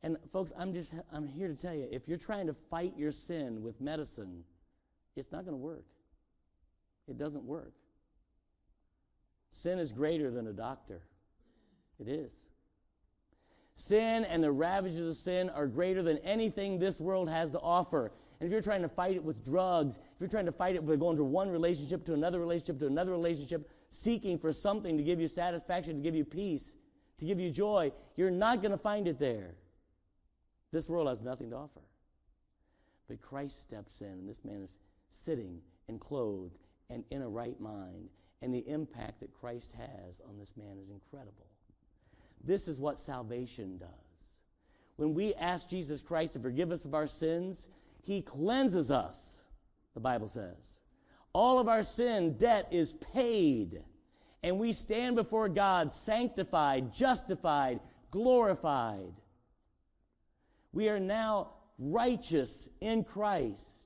And 0.03 0.17
folks, 0.31 0.51
I'm 0.57 0.73
just 0.73 0.93
I'm 1.11 1.27
here 1.27 1.47
to 1.47 1.55
tell 1.55 1.73
you 1.73 1.87
if 1.91 2.07
you're 2.07 2.17
trying 2.17 2.47
to 2.47 2.53
fight 2.53 2.93
your 2.95 3.11
sin 3.11 3.63
with 3.63 3.81
medicine, 3.81 4.43
it's 5.17 5.31
not 5.31 5.45
going 5.45 5.53
to 5.53 5.63
work. 5.63 5.85
It 7.07 7.17
doesn't 7.17 7.43
work. 7.43 7.73
Sin 9.51 9.79
is 9.79 9.91
greater 9.91 10.29
than 10.29 10.47
a 10.47 10.53
doctor. 10.53 11.01
It 11.99 12.07
is. 12.07 12.33
Sin 13.75 14.25
and 14.25 14.43
the 14.43 14.51
ravages 14.51 15.07
of 15.07 15.15
sin 15.15 15.49
are 15.49 15.67
greater 15.67 16.01
than 16.01 16.17
anything 16.19 16.79
this 16.79 16.99
world 16.99 17.29
has 17.29 17.51
to 17.51 17.59
offer. 17.59 18.11
and 18.39 18.47
if 18.47 18.51
you're 18.51 18.61
trying 18.61 18.81
to 18.81 18.89
fight 18.89 19.15
it 19.15 19.23
with 19.23 19.43
drugs, 19.43 19.97
if 19.97 20.19
you're 20.19 20.29
trying 20.29 20.45
to 20.45 20.51
fight 20.51 20.75
it 20.75 20.85
by 20.85 20.95
going 20.95 21.17
from 21.17 21.31
one 21.31 21.49
relationship 21.49 22.03
to 22.05 22.13
another 22.13 22.39
relationship 22.39 22.79
to 22.79 22.87
another 22.87 23.11
relationship, 23.11 23.69
seeking 23.89 24.37
for 24.37 24.51
something 24.51 24.97
to 24.97 25.03
give 25.03 25.19
you 25.19 25.27
satisfaction, 25.27 25.95
to 25.95 26.01
give 26.01 26.15
you 26.15 26.25
peace, 26.25 26.75
to 27.17 27.25
give 27.25 27.39
you 27.39 27.49
joy, 27.49 27.91
you're 28.15 28.31
not 28.31 28.61
going 28.61 28.71
to 28.71 28.77
find 28.77 29.07
it 29.07 29.19
there. 29.19 29.55
This 30.71 30.89
world 30.89 31.07
has 31.07 31.21
nothing 31.21 31.51
to 31.51 31.55
offer. 31.55 31.81
But 33.07 33.21
Christ 33.21 33.61
steps 33.61 34.01
in, 34.01 34.07
and 34.07 34.29
this 34.29 34.43
man 34.43 34.61
is 34.61 34.73
sitting 35.23 35.59
and 35.87 35.99
clothed 35.99 36.57
and 36.89 37.03
in 37.11 37.21
a 37.21 37.29
right 37.29 37.59
mind. 37.59 38.09
And 38.41 38.53
the 38.53 38.67
impact 38.67 39.19
that 39.21 39.33
Christ 39.33 39.73
has 39.77 40.21
on 40.27 40.37
this 40.37 40.53
man 40.55 40.77
is 40.81 40.89
incredible. 40.89 41.47
This 42.43 42.67
is 42.67 42.79
what 42.79 42.99
salvation 42.99 43.77
does. 43.77 43.89
When 44.97 45.13
we 45.13 45.33
ask 45.35 45.69
Jesus 45.69 46.01
Christ 46.01 46.33
to 46.33 46.39
forgive 46.39 46.71
us 46.71 46.85
of 46.85 46.93
our 46.93 47.07
sins, 47.07 47.67
he 48.01 48.21
cleanses 48.21 48.91
us, 48.91 49.43
the 49.93 49.99
Bible 49.99 50.27
says. 50.27 50.79
All 51.33 51.59
of 51.59 51.67
our 51.67 51.83
sin 51.83 52.37
debt 52.37 52.67
is 52.71 52.93
paid, 52.93 53.83
and 54.43 54.57
we 54.59 54.71
stand 54.71 55.15
before 55.15 55.49
God 55.49 55.91
sanctified, 55.91 56.93
justified, 56.93 57.79
glorified. 58.11 59.13
We 60.73 60.89
are 60.89 60.99
now 60.99 61.51
righteous 61.77 62.69
in 62.81 63.03
Christ, 63.03 63.76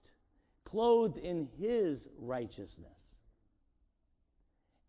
clothed 0.66 1.18
in 1.18 1.48
his 1.60 2.08
righteousness. 2.18 3.16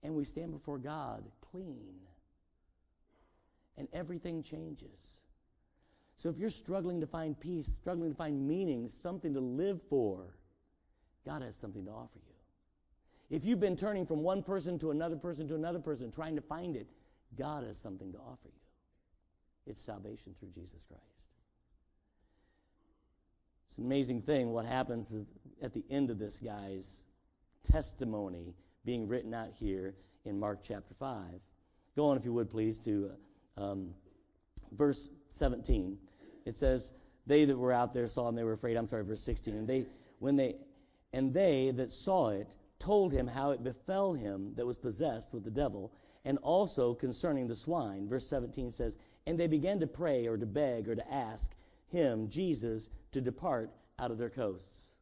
And 0.02 0.14
we 0.14 0.24
stand 0.24 0.52
before 0.52 0.78
God 0.78 1.24
clean. 1.50 1.94
And 3.76 3.88
everything 3.92 4.42
changes. 4.42 5.20
So 6.16 6.28
if 6.28 6.38
you're 6.38 6.50
struggling 6.50 7.00
to 7.00 7.06
find 7.06 7.38
peace, 7.38 7.72
struggling 7.80 8.10
to 8.10 8.16
find 8.16 8.46
meaning, 8.46 8.86
something 8.88 9.34
to 9.34 9.40
live 9.40 9.80
for, 9.88 10.36
God 11.24 11.42
has 11.42 11.56
something 11.56 11.84
to 11.86 11.90
offer 11.90 12.18
you. 12.18 13.36
If 13.36 13.44
you've 13.44 13.60
been 13.60 13.76
turning 13.76 14.06
from 14.06 14.22
one 14.22 14.42
person 14.42 14.78
to 14.80 14.90
another 14.90 15.16
person 15.16 15.48
to 15.48 15.54
another 15.54 15.78
person, 15.78 16.10
trying 16.10 16.36
to 16.36 16.42
find 16.42 16.76
it, 16.76 16.86
God 17.36 17.64
has 17.64 17.78
something 17.78 18.12
to 18.12 18.18
offer 18.18 18.48
you. 18.48 18.60
It's 19.66 19.80
salvation 19.80 20.34
through 20.38 20.50
Jesus 20.50 20.84
Christ. 20.86 21.02
It's 23.72 23.78
an 23.78 23.86
amazing 23.86 24.20
thing 24.20 24.52
what 24.52 24.66
happens 24.66 25.14
at 25.62 25.72
the 25.72 25.82
end 25.88 26.10
of 26.10 26.18
this 26.18 26.38
guy's 26.38 27.06
testimony 27.64 28.54
being 28.84 29.08
written 29.08 29.32
out 29.32 29.48
here 29.58 29.94
in 30.26 30.38
Mark 30.38 30.58
chapter 30.62 30.92
5. 30.92 31.40
Go 31.96 32.08
on, 32.08 32.18
if 32.18 32.24
you 32.26 32.34
would, 32.34 32.50
please, 32.50 32.78
to 32.80 33.12
um, 33.56 33.94
verse 34.72 35.08
17. 35.30 35.96
It 36.44 36.54
says, 36.54 36.90
They 37.26 37.46
that 37.46 37.56
were 37.56 37.72
out 37.72 37.94
there 37.94 38.06
saw 38.08 38.28
him, 38.28 38.34
they 38.34 38.44
were 38.44 38.52
afraid. 38.52 38.76
I'm 38.76 38.86
sorry, 38.86 39.04
verse 39.04 39.22
16. 39.22 39.54
And 39.54 39.66
they, 39.66 39.86
when 40.18 40.36
they, 40.36 40.56
and 41.14 41.32
they 41.32 41.70
that 41.70 41.90
saw 41.90 42.28
it 42.28 42.54
told 42.78 43.10
him 43.10 43.26
how 43.26 43.52
it 43.52 43.64
befell 43.64 44.12
him 44.12 44.52
that 44.56 44.66
was 44.66 44.76
possessed 44.76 45.32
with 45.32 45.44
the 45.44 45.50
devil, 45.50 45.94
and 46.26 46.36
also 46.42 46.92
concerning 46.92 47.48
the 47.48 47.56
swine. 47.56 48.06
Verse 48.06 48.26
17 48.26 48.70
says, 48.70 48.98
And 49.26 49.40
they 49.40 49.46
began 49.46 49.80
to 49.80 49.86
pray 49.86 50.26
or 50.26 50.36
to 50.36 50.44
beg 50.44 50.90
or 50.90 50.94
to 50.94 51.10
ask 51.10 51.52
him, 51.88 52.28
Jesus, 52.28 52.90
to 53.12 53.20
depart 53.20 53.70
out 53.98 54.10
of 54.10 54.18
their 54.18 54.30
coasts. 54.30 54.92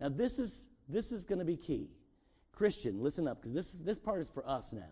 Now, 0.00 0.08
this 0.08 0.38
is, 0.38 0.68
this 0.88 1.10
is 1.12 1.24
going 1.24 1.40
to 1.40 1.44
be 1.44 1.56
key. 1.56 1.90
Christian, 2.52 3.02
listen 3.02 3.26
up, 3.28 3.40
because 3.40 3.54
this, 3.54 3.72
this 3.72 3.98
part 3.98 4.20
is 4.20 4.28
for 4.28 4.48
us 4.48 4.72
now. 4.72 4.82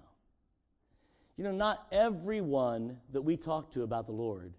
You 1.37 1.45
know, 1.45 1.53
not 1.53 1.87
everyone 1.93 2.97
that 3.13 3.23
we 3.23 3.37
talk 3.37 3.71
to 3.73 3.83
about 3.83 4.07
the 4.07 4.13
Lord 4.13 4.55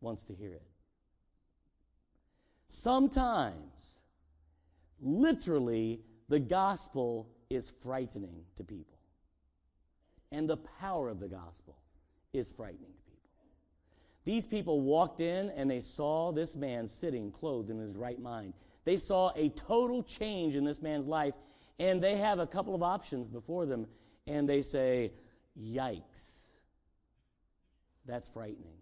wants 0.00 0.24
to 0.24 0.34
hear 0.34 0.52
it. 0.52 0.62
Sometimes, 2.68 4.00
literally, 5.00 6.00
the 6.28 6.40
gospel 6.40 7.28
is 7.50 7.72
frightening 7.82 8.42
to 8.56 8.64
people. 8.64 8.98
And 10.30 10.48
the 10.48 10.56
power 10.56 11.08
of 11.08 11.20
the 11.20 11.28
gospel 11.28 11.76
is 12.32 12.50
frightening. 12.50 12.94
These 14.24 14.46
people 14.46 14.80
walked 14.80 15.20
in 15.20 15.50
and 15.50 15.70
they 15.70 15.80
saw 15.80 16.32
this 16.32 16.54
man 16.54 16.86
sitting 16.86 17.30
clothed 17.30 17.70
in 17.70 17.78
his 17.78 17.96
right 17.96 18.20
mind. 18.20 18.54
They 18.84 18.96
saw 18.96 19.32
a 19.36 19.48
total 19.50 20.02
change 20.02 20.54
in 20.54 20.64
this 20.64 20.80
man's 20.80 21.06
life 21.06 21.34
and 21.78 22.02
they 22.02 22.16
have 22.16 22.38
a 22.38 22.46
couple 22.46 22.74
of 22.74 22.82
options 22.82 23.28
before 23.28 23.66
them, 23.66 23.86
and 24.26 24.48
they 24.48 24.62
say, 24.62 25.12
Yikes. 25.60 26.38
That's 28.06 28.28
frightening. 28.28 28.78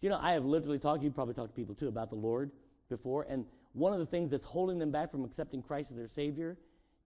You 0.00 0.10
know, 0.10 0.18
I 0.20 0.32
have 0.32 0.44
literally 0.44 0.78
talked, 0.78 1.02
you 1.02 1.10
probably 1.10 1.34
talked 1.34 1.48
to 1.48 1.54
people 1.54 1.74
too 1.74 1.88
about 1.88 2.10
the 2.10 2.16
Lord 2.16 2.50
before, 2.90 3.26
and 3.28 3.46
one 3.72 3.92
of 3.92 3.98
the 3.98 4.06
things 4.06 4.30
that's 4.30 4.44
holding 4.44 4.78
them 4.78 4.90
back 4.90 5.10
from 5.10 5.24
accepting 5.24 5.62
Christ 5.62 5.90
as 5.90 5.96
their 5.96 6.06
Savior 6.06 6.58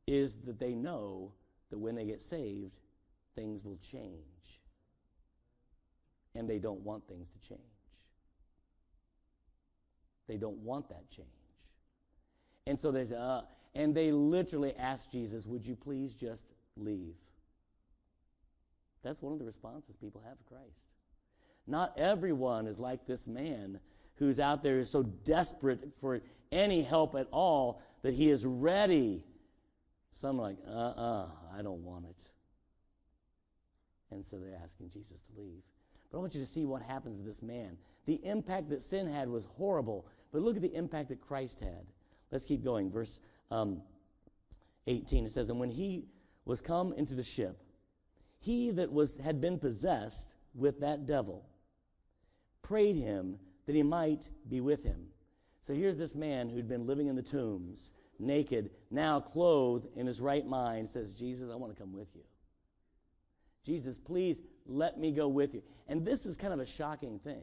is 0.06 0.38
that 0.38 0.58
they 0.58 0.74
know 0.74 1.32
that 1.70 1.78
when 1.78 1.94
they 1.94 2.04
get 2.04 2.20
saved, 2.20 2.80
things 3.34 3.64
will 3.64 3.78
change. 3.78 4.57
And 6.34 6.48
they 6.48 6.58
don't 6.58 6.80
want 6.80 7.06
things 7.08 7.28
to 7.30 7.48
change. 7.48 7.60
They 10.28 10.36
don't 10.36 10.58
want 10.58 10.88
that 10.90 11.10
change. 11.10 11.28
And 12.66 12.78
so 12.78 12.90
they 12.92 13.06
say, 13.06 13.16
uh, 13.16 13.42
and 13.74 13.94
they 13.94 14.12
literally 14.12 14.74
ask 14.76 15.10
Jesus, 15.10 15.46
Would 15.46 15.66
you 15.66 15.74
please 15.74 16.14
just 16.14 16.44
leave? 16.76 17.14
That's 19.02 19.22
one 19.22 19.32
of 19.32 19.38
the 19.38 19.44
responses 19.44 19.96
people 19.96 20.22
have 20.26 20.36
to 20.38 20.44
Christ. 20.44 20.84
Not 21.66 21.98
everyone 21.98 22.66
is 22.66 22.78
like 22.78 23.06
this 23.06 23.26
man 23.26 23.78
who's 24.16 24.40
out 24.40 24.62
there 24.62 24.78
is 24.78 24.90
so 24.90 25.02
desperate 25.02 25.80
for 26.00 26.20
any 26.50 26.82
help 26.82 27.14
at 27.14 27.28
all 27.30 27.80
that 28.02 28.14
he 28.14 28.30
is 28.30 28.44
ready. 28.44 29.22
Some 30.18 30.40
are 30.40 30.42
like, 30.42 30.56
uh 30.66 30.70
uh-uh, 30.70 31.22
uh, 31.22 31.26
I 31.56 31.62
don't 31.62 31.84
want 31.84 32.06
it. 32.06 32.30
And 34.10 34.24
so 34.24 34.38
they're 34.38 34.58
asking 34.62 34.90
Jesus 34.90 35.20
to 35.20 35.40
leave. 35.40 35.62
But 36.10 36.18
I 36.18 36.20
want 36.20 36.34
you 36.34 36.40
to 36.40 36.46
see 36.46 36.64
what 36.64 36.82
happens 36.82 37.18
to 37.18 37.24
this 37.24 37.42
man. 37.42 37.76
The 38.06 38.20
impact 38.24 38.70
that 38.70 38.82
sin 38.82 39.06
had 39.06 39.28
was 39.28 39.44
horrible, 39.44 40.06
but 40.32 40.42
look 40.42 40.56
at 40.56 40.62
the 40.62 40.74
impact 40.74 41.10
that 41.10 41.20
Christ 41.20 41.60
had. 41.60 41.86
Let's 42.30 42.44
keep 42.44 42.64
going. 42.64 42.90
Verse 42.90 43.20
um, 43.50 43.82
18, 44.86 45.26
it 45.26 45.32
says, 45.32 45.50
And 45.50 45.60
when 45.60 45.70
he 45.70 46.06
was 46.44 46.60
come 46.60 46.92
into 46.94 47.14
the 47.14 47.22
ship, 47.22 47.60
he 48.40 48.70
that 48.72 48.90
was, 48.90 49.16
had 49.22 49.40
been 49.40 49.58
possessed 49.58 50.34
with 50.54 50.80
that 50.80 51.06
devil 51.06 51.44
prayed 52.68 52.96
him 52.96 53.38
that 53.66 53.74
he 53.74 53.82
might 53.82 54.28
be 54.48 54.60
with 54.60 54.84
him. 54.84 55.06
So 55.66 55.74
here's 55.74 55.96
this 55.96 56.14
man 56.14 56.48
who'd 56.48 56.68
been 56.68 56.86
living 56.86 57.08
in 57.08 57.16
the 57.16 57.22
tombs, 57.22 57.92
naked, 58.18 58.70
now 58.90 59.20
clothed 59.20 59.86
in 59.96 60.06
his 60.06 60.20
right 60.20 60.46
mind, 60.46 60.88
says, 60.88 61.14
Jesus, 61.14 61.50
I 61.50 61.56
want 61.56 61.74
to 61.74 61.80
come 61.80 61.92
with 61.92 62.08
you. 62.14 62.22
Jesus, 63.68 63.98
please 63.98 64.40
let 64.66 64.98
me 64.98 65.12
go 65.12 65.28
with 65.28 65.52
you. 65.52 65.62
And 65.88 66.04
this 66.04 66.24
is 66.24 66.36
kind 66.36 66.54
of 66.54 66.58
a 66.58 66.66
shocking 66.66 67.18
thing 67.18 67.42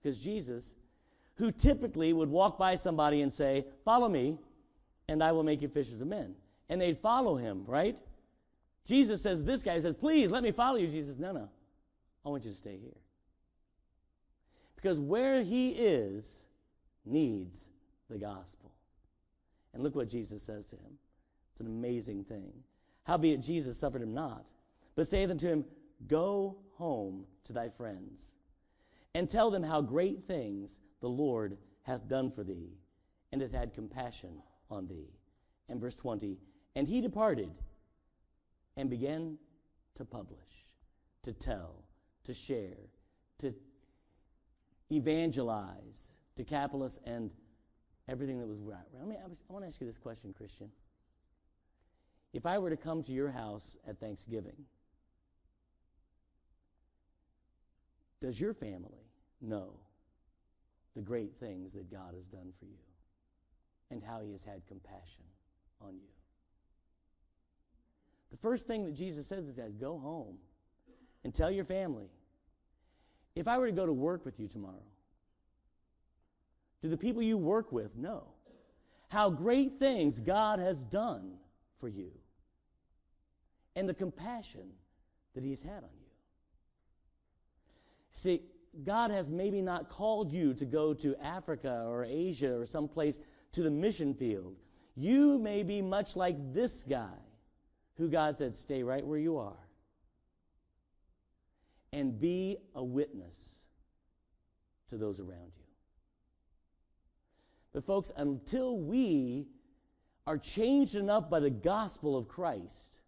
because 0.00 0.22
Jesus, 0.22 0.74
who 1.34 1.50
typically 1.50 2.12
would 2.12 2.28
walk 2.30 2.56
by 2.56 2.76
somebody 2.76 3.20
and 3.20 3.32
say, 3.32 3.66
Follow 3.84 4.08
me, 4.08 4.38
and 5.08 5.22
I 5.22 5.32
will 5.32 5.42
make 5.42 5.60
you 5.60 5.68
fishers 5.68 6.00
of 6.00 6.06
men. 6.06 6.36
And 6.68 6.80
they'd 6.80 6.98
follow 6.98 7.36
him, 7.36 7.64
right? 7.66 7.98
Jesus 8.86 9.22
says, 9.22 9.42
this 9.42 9.62
guy 9.62 9.80
says, 9.80 9.94
please 9.94 10.30
let 10.30 10.42
me 10.42 10.52
follow 10.52 10.76
you. 10.76 10.86
Jesus 10.86 11.18
no, 11.18 11.32
no. 11.32 11.48
I 12.24 12.28
want 12.28 12.44
you 12.44 12.50
to 12.50 12.56
stay 12.56 12.78
here. 12.80 12.96
Because 14.76 15.00
where 15.00 15.42
he 15.42 15.70
is 15.70 16.44
needs 17.04 17.66
the 18.08 18.18
gospel. 18.18 18.72
And 19.72 19.82
look 19.82 19.94
what 19.94 20.08
Jesus 20.08 20.42
says 20.42 20.66
to 20.66 20.76
him. 20.76 20.98
It's 21.52 21.60
an 21.60 21.66
amazing 21.66 22.24
thing. 22.24 22.52
Howbeit 23.04 23.42
Jesus 23.42 23.78
suffered 23.78 24.02
him 24.02 24.14
not, 24.14 24.44
but 24.96 25.06
saith 25.06 25.30
unto 25.30 25.48
him, 25.48 25.64
Go 26.06 26.58
home 26.74 27.24
to 27.44 27.52
thy 27.52 27.68
friends, 27.68 28.34
and 29.14 29.28
tell 29.28 29.50
them 29.50 29.62
how 29.62 29.80
great 29.80 30.24
things 30.26 30.78
the 31.00 31.08
Lord 31.08 31.56
hath 31.82 32.08
done 32.08 32.30
for 32.30 32.44
thee, 32.44 32.78
and 33.32 33.40
hath 33.40 33.52
had 33.52 33.74
compassion 33.74 34.42
on 34.70 34.86
thee. 34.86 35.10
And 35.68 35.80
verse 35.80 35.96
20, 35.96 36.38
and 36.76 36.88
he 36.88 37.00
departed 37.00 37.50
and 38.76 38.90
began 38.90 39.38
to 39.96 40.04
publish, 40.04 40.66
to 41.22 41.32
tell, 41.32 41.84
to 42.24 42.34
share, 42.34 42.90
to 43.38 43.54
evangelize 44.90 46.16
Decapolis 46.36 46.98
and 47.04 47.30
everything 48.08 48.38
that 48.40 48.46
was 48.46 48.60
right. 48.60 48.78
I, 49.00 49.04
I 49.04 49.52
want 49.52 49.64
to 49.64 49.68
ask 49.68 49.80
you 49.80 49.86
this 49.86 49.98
question, 49.98 50.32
Christian. 50.36 50.70
If 52.32 52.46
I 52.46 52.58
were 52.58 52.70
to 52.70 52.76
come 52.76 53.02
to 53.04 53.12
your 53.12 53.30
house 53.30 53.76
at 53.86 54.00
Thanksgiving, 54.00 54.56
does 58.24 58.40
your 58.40 58.54
family 58.54 59.04
know 59.40 59.74
the 60.96 61.02
great 61.02 61.34
things 61.38 61.72
that 61.72 61.90
God 61.90 62.14
has 62.14 62.26
done 62.28 62.52
for 62.58 62.64
you? 62.64 62.84
and 63.90 64.02
how 64.02 64.20
he 64.20 64.32
has 64.32 64.42
had 64.42 64.66
compassion 64.66 65.22
on 65.80 65.94
you. 65.94 66.10
The 68.30 68.36
first 68.36 68.66
thing 68.66 68.84
that 68.86 68.94
Jesus 68.94 69.26
says 69.26 69.46
is, 69.46 69.56
guys, 69.56 69.74
go 69.74 69.98
home 69.98 70.38
and 71.22 71.32
tell 71.32 71.50
your 71.50 71.64
family. 71.64 72.08
If 73.36 73.46
I 73.46 73.58
were 73.58 73.66
to 73.66 73.72
go 73.72 73.86
to 73.86 73.92
work 73.92 74.24
with 74.24 74.40
you 74.40 74.48
tomorrow, 74.48 74.82
Do 76.82 76.90
the 76.90 76.96
people 76.98 77.22
you 77.22 77.38
work 77.38 77.72
with 77.72 77.96
know 77.96 78.24
how 79.08 79.30
great 79.30 79.78
things 79.78 80.20
God 80.20 80.58
has 80.58 80.84
done 80.84 81.38
for 81.78 81.88
you 81.88 82.10
and 83.74 83.88
the 83.88 83.94
compassion 83.94 84.68
that 85.34 85.44
He's 85.44 85.62
had 85.62 85.82
on 85.84 85.90
you? 85.98 86.03
See, 88.14 88.42
God 88.84 89.10
has 89.10 89.28
maybe 89.28 89.60
not 89.60 89.88
called 89.88 90.32
you 90.32 90.54
to 90.54 90.64
go 90.64 90.94
to 90.94 91.14
Africa 91.22 91.84
or 91.86 92.04
Asia 92.04 92.56
or 92.56 92.66
someplace 92.66 93.18
to 93.52 93.62
the 93.62 93.70
mission 93.70 94.14
field. 94.14 94.56
You 94.96 95.38
may 95.38 95.62
be 95.62 95.82
much 95.82 96.16
like 96.16 96.36
this 96.52 96.82
guy 96.82 97.18
who 97.96 98.08
God 98.08 98.36
said, 98.36 98.56
stay 98.56 98.82
right 98.82 99.04
where 99.04 99.18
you 99.18 99.36
are 99.36 99.68
and 101.92 102.18
be 102.20 102.56
a 102.74 102.82
witness 102.82 103.60
to 104.88 104.96
those 104.96 105.20
around 105.20 105.52
you. 105.56 105.64
But, 107.72 107.84
folks, 107.84 108.10
until 108.16 108.78
we 108.78 109.46
are 110.26 110.38
changed 110.38 110.94
enough 110.94 111.28
by 111.28 111.40
the 111.40 111.50
gospel 111.50 112.16
of 112.16 112.28
Christ 112.28 112.98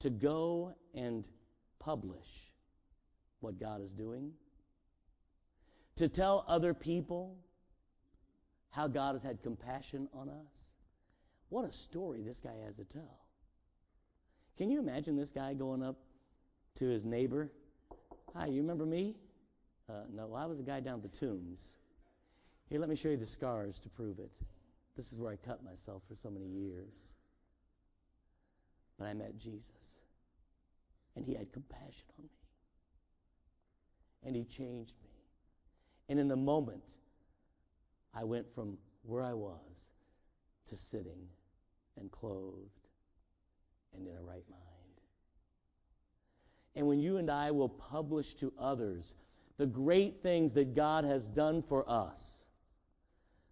to 0.00 0.10
go 0.10 0.74
and 0.94 1.24
publish 1.78 2.53
what 3.44 3.60
God 3.60 3.80
is 3.80 3.92
doing, 3.92 4.32
to 5.96 6.08
tell 6.08 6.44
other 6.48 6.74
people 6.74 7.36
how 8.70 8.88
God 8.88 9.14
has 9.14 9.22
had 9.22 9.42
compassion 9.42 10.08
on 10.12 10.28
us, 10.28 10.72
what 11.50 11.64
a 11.64 11.72
story 11.72 12.22
this 12.22 12.40
guy 12.40 12.56
has 12.64 12.76
to 12.76 12.84
tell. 12.84 13.20
Can 14.58 14.70
you 14.70 14.80
imagine 14.80 15.16
this 15.16 15.30
guy 15.30 15.54
going 15.54 15.82
up 15.82 15.96
to 16.76 16.86
his 16.86 17.04
neighbor? 17.04 17.52
Hi, 18.34 18.46
you 18.46 18.60
remember 18.60 18.86
me? 18.86 19.14
Uh, 19.88 20.04
no, 20.12 20.34
I 20.34 20.46
was 20.46 20.58
the 20.58 20.64
guy 20.64 20.80
down 20.80 20.96
at 20.96 21.02
the 21.02 21.16
tombs. 21.16 21.74
Here, 22.68 22.80
let 22.80 22.88
me 22.88 22.96
show 22.96 23.10
you 23.10 23.16
the 23.16 23.26
scars 23.26 23.78
to 23.80 23.88
prove 23.88 24.18
it. 24.18 24.32
This 24.96 25.12
is 25.12 25.18
where 25.18 25.32
I 25.32 25.36
cut 25.36 25.62
myself 25.62 26.02
for 26.08 26.16
so 26.16 26.30
many 26.30 26.46
years. 26.46 27.14
But 28.98 29.06
I 29.06 29.14
met 29.14 29.38
Jesus, 29.38 29.98
and 31.16 31.24
he 31.24 31.34
had 31.34 31.52
compassion 31.52 32.06
on 32.18 32.24
me, 32.24 32.30
and 34.24 34.34
he 34.34 34.44
changed 34.44 34.94
me. 35.02 35.10
And 36.08 36.18
in 36.18 36.30
a 36.30 36.36
moment, 36.36 36.84
I 38.14 38.24
went 38.24 38.52
from 38.54 38.78
where 39.02 39.22
I 39.22 39.32
was 39.32 39.88
to 40.68 40.76
sitting 40.76 41.28
and 41.98 42.10
clothed 42.10 42.88
and 43.94 44.06
in 44.06 44.14
a 44.16 44.22
right 44.22 44.44
mind. 44.50 44.60
And 46.76 46.86
when 46.86 47.00
you 47.00 47.18
and 47.18 47.30
I 47.30 47.50
will 47.50 47.68
publish 47.68 48.34
to 48.34 48.52
others 48.58 49.14
the 49.56 49.66
great 49.66 50.22
things 50.22 50.52
that 50.54 50.74
God 50.74 51.04
has 51.04 51.28
done 51.28 51.62
for 51.62 51.88
us, 51.88 52.44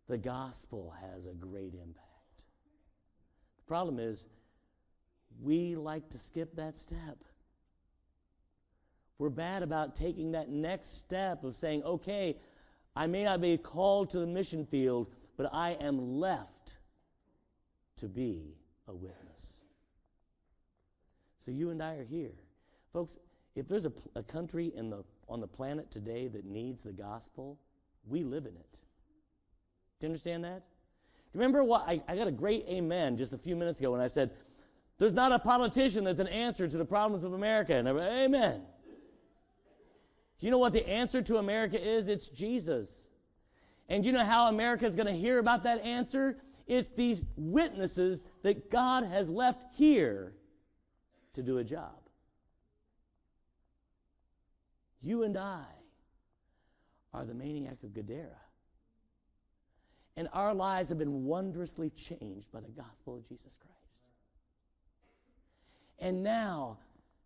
the 0.09 0.19
gospel 0.19 0.93
has 1.01 1.27
a 1.27 1.35
great 1.35 1.75
impact. 1.75 2.43
The 3.59 3.65
problem 3.67 3.99
is, 3.99 4.25
we 5.41 5.77
like 5.77 6.11
to 6.11 6.19
skip 6.19 6.55
that 6.57 6.77
step. 6.77 7.17
We're 9.23 9.29
bad 9.29 9.63
about 9.63 9.95
taking 9.95 10.33
that 10.33 10.49
next 10.49 10.99
step 10.99 11.45
of 11.45 11.55
saying, 11.55 11.85
okay, 11.85 12.37
I 12.97 13.07
may 13.07 13.23
not 13.23 13.41
be 13.41 13.57
called 13.57 14.11
to 14.11 14.19
the 14.19 14.27
mission 14.27 14.67
field, 14.67 15.13
but 15.37 15.49
I 15.53 15.77
am 15.81 16.19
left 16.19 16.79
to 17.99 18.09
be 18.09 18.57
a 18.89 18.93
witness. 18.93 19.61
So 21.45 21.53
you 21.53 21.71
and 21.71 21.81
I 21.81 21.95
are 21.99 22.05
here. 22.05 22.33
Folks, 22.93 23.17
if 23.55 23.69
there's 23.69 23.85
a, 23.85 23.93
a 24.17 24.25
country 24.25 24.73
in 24.75 24.91
the, 24.91 25.05
on 25.29 25.41
the 25.41 25.47
planet 25.47 25.89
today 25.93 26.27
that 26.27 26.45
needs 26.45 26.83
the 26.83 26.93
gospel, 26.93 27.61
we 28.05 28.25
live 28.25 28.47
in 28.47 28.57
it. 28.57 28.81
Do 30.01 30.07
you 30.07 30.09
understand 30.09 30.43
that? 30.43 30.65
Do 30.65 31.39
you 31.39 31.41
remember 31.41 31.63
what? 31.63 31.85
I, 31.87 32.03
I 32.09 32.17
got 32.17 32.27
a 32.27 32.33
great 32.33 32.67
amen 32.69 33.17
just 33.17 33.33
a 33.33 33.39
few 33.39 33.55
minutes 33.55 33.79
ago 33.79 33.93
when 33.93 34.01
I 34.01 34.09
said, 34.09 34.33
There's 34.99 35.13
not 35.13 35.31
a 35.31 35.39
politician 35.39 36.03
that's 36.03 36.19
an 36.19 36.27
answer 36.27 36.67
to 36.67 36.77
the 36.77 36.85
problems 36.85 37.23
of 37.23 37.35
America. 37.35 37.77
And 37.77 37.89
I 37.89 37.93
went, 37.93 38.13
Amen. 38.13 38.63
Do 40.43 40.47
you 40.47 40.51
know 40.51 40.59
what 40.59 40.73
the 40.73 40.89
answer 40.89 41.23
to 41.23 41.37
America 41.37 41.81
is? 41.81 42.09
It's 42.09 42.27
Jesus. 42.27 43.07
And 43.89 44.05
you 44.05 44.11
know 44.11 44.25
how 44.25 44.49
America 44.49 44.85
is 44.85 44.97
going 44.97 45.07
to 45.07 45.13
hear 45.13 45.39
about 45.39 45.63
that 45.63 45.81
answer? 45.85 46.37
It's 46.67 46.89
these 46.89 47.23
witnesses 47.37 48.25
that 48.43 48.69
God 48.69 49.05
has 49.05 49.31
left 49.31 49.63
here 49.77 50.33
to 51.35 51.45
do 51.45 51.59
a 51.59 51.65
job. 51.65 51.95
You 55.01 55.23
and 55.23 55.37
I 55.37 55.63
are 57.15 57.25
the 57.25 57.35
maniac 57.35 57.77
of 57.85 57.95
Gadara. 57.95 58.41
And 60.17 60.29
our 60.33 60.55
lives 60.55 60.89
have 60.89 60.99
been 60.99 61.23
wondrously 61.23 61.91
changed 61.91 62.51
by 62.51 62.59
the 62.59 62.71
gospel 62.71 63.15
of 63.15 63.29
Jesus 63.29 63.57
Christ. 63.61 63.77
And 66.01 66.25
now, 66.25 66.79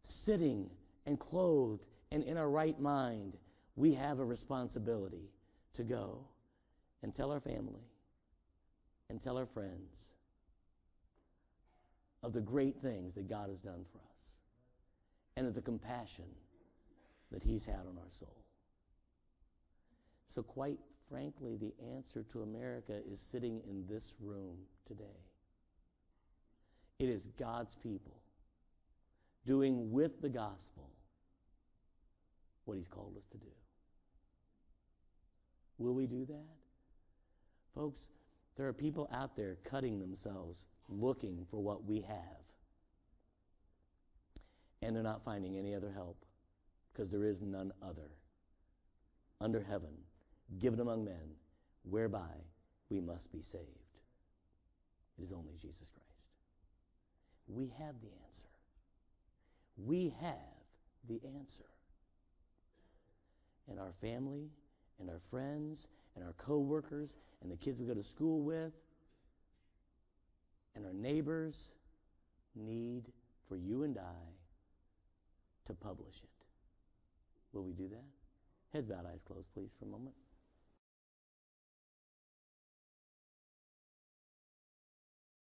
sitting 0.03 0.69
and 1.07 1.19
clothed 1.19 1.96
and 2.13 2.23
in 2.23 2.37
our 2.37 2.49
right 2.49 2.79
mind, 2.81 3.37
we 3.75 3.95
have 3.95 4.19
a 4.19 4.25
responsibility 4.25 5.31
to 5.75 5.83
go 5.83 6.21
and 7.03 7.15
tell 7.15 7.31
our 7.31 7.41
family 7.41 7.85
and 9.11 9.21
tell 9.21 9.37
our 9.37 9.47
friends 9.47 10.09
of 12.23 12.33
the 12.33 12.41
great 12.41 12.81
things 12.81 13.15
that 13.15 13.29
God 13.29 13.49
has 13.51 13.59
done 13.59 13.85
for 13.93 13.99
us 13.99 14.33
and 15.37 15.47
of 15.47 15.55
the 15.55 15.61
compassion 15.61 16.25
that 17.31 17.43
He's 17.43 17.65
had 17.65 17.81
on 17.81 17.99
our 17.99 18.11
soul. 18.11 18.45
So, 20.29 20.43
quite 20.43 20.79
frankly, 21.09 21.57
the 21.57 21.75
answer 21.95 22.23
to 22.33 22.43
America 22.43 23.01
is 23.11 23.21
sitting 23.21 23.61
in 23.69 23.87
this 23.89 24.15
room 24.21 24.57
today. 24.87 25.05
It 26.99 27.09
is 27.09 27.29
God's 27.39 27.75
people 27.75 28.17
doing 29.45 29.93
with 29.93 30.21
the 30.21 30.29
gospel 30.29 30.91
what 32.67 32.77
He's 32.77 32.89
called 32.89 33.15
us 33.17 33.27
to 33.33 33.39
do. 33.39 33.47
Will 35.79 35.95
we 35.95 36.07
do 36.07 36.25
that? 36.27 36.47
Folks, 37.75 38.09
there 38.57 38.67
are 38.67 38.73
people 38.73 39.09
out 39.13 39.37
there 39.37 39.57
cutting 39.65 39.99
themselves 39.99 40.67
looking 40.89 41.47
for 41.51 41.63
what 41.63 41.85
we 41.85 42.01
have. 42.01 42.45
And 44.83 44.95
they're 44.95 45.03
not 45.03 45.25
finding 45.25 45.57
any 45.57 45.75
other 45.75 45.91
help 45.91 46.25
because 46.93 47.11
there 47.11 47.25
is 47.25 47.43
none 47.43 47.73
other 47.83 48.11
under 49.41 49.61
heaven 49.61 49.91
given 50.59 50.81
among 50.81 51.05
men, 51.05 51.35
whereby 51.83 52.31
we 52.89 53.01
must 53.01 53.33
be 53.33 53.43
saved. 53.43 53.65
It 55.19 55.23
is 55.23 55.33
only 55.33 55.55
Jesus 55.61 55.91
Christ. 55.91 56.07
We 57.49 57.73
have 57.79 57.95
the 58.01 58.11
answer. 58.27 58.47
We 59.77 60.15
have 60.21 60.35
the 61.09 61.21
answer. 61.39 61.65
And 63.69 63.79
our 63.79 63.93
family 64.01 64.49
and 65.01 65.11
our 65.11 65.21
friends 65.31 65.89
and 66.15 66.25
our 66.25 66.33
coworkers 66.35 67.17
and 67.43 67.51
the 67.51 67.57
kids 67.57 67.79
we 67.79 67.87
go 67.87 67.95
to 67.95 68.05
school 68.05 68.43
with 68.43 68.73
and 70.75 70.85
our 70.85 70.93
neighbors 70.93 71.73
need 72.55 73.05
for 73.49 73.57
you 73.57 73.83
and 73.83 73.99
I 73.99 74.31
to 75.67 75.75
publish 75.75 76.17
it. 76.23 76.47
Will 77.53 77.65
we 77.65 77.73
do 77.73 77.89
that? 77.89 78.05
Heads 78.73 78.87
bowed, 78.87 79.07
eyes 79.07 79.21
closed, 79.27 79.49
please, 79.55 79.71
for 79.79 79.87
a 79.87 79.89
moment. 79.89 80.15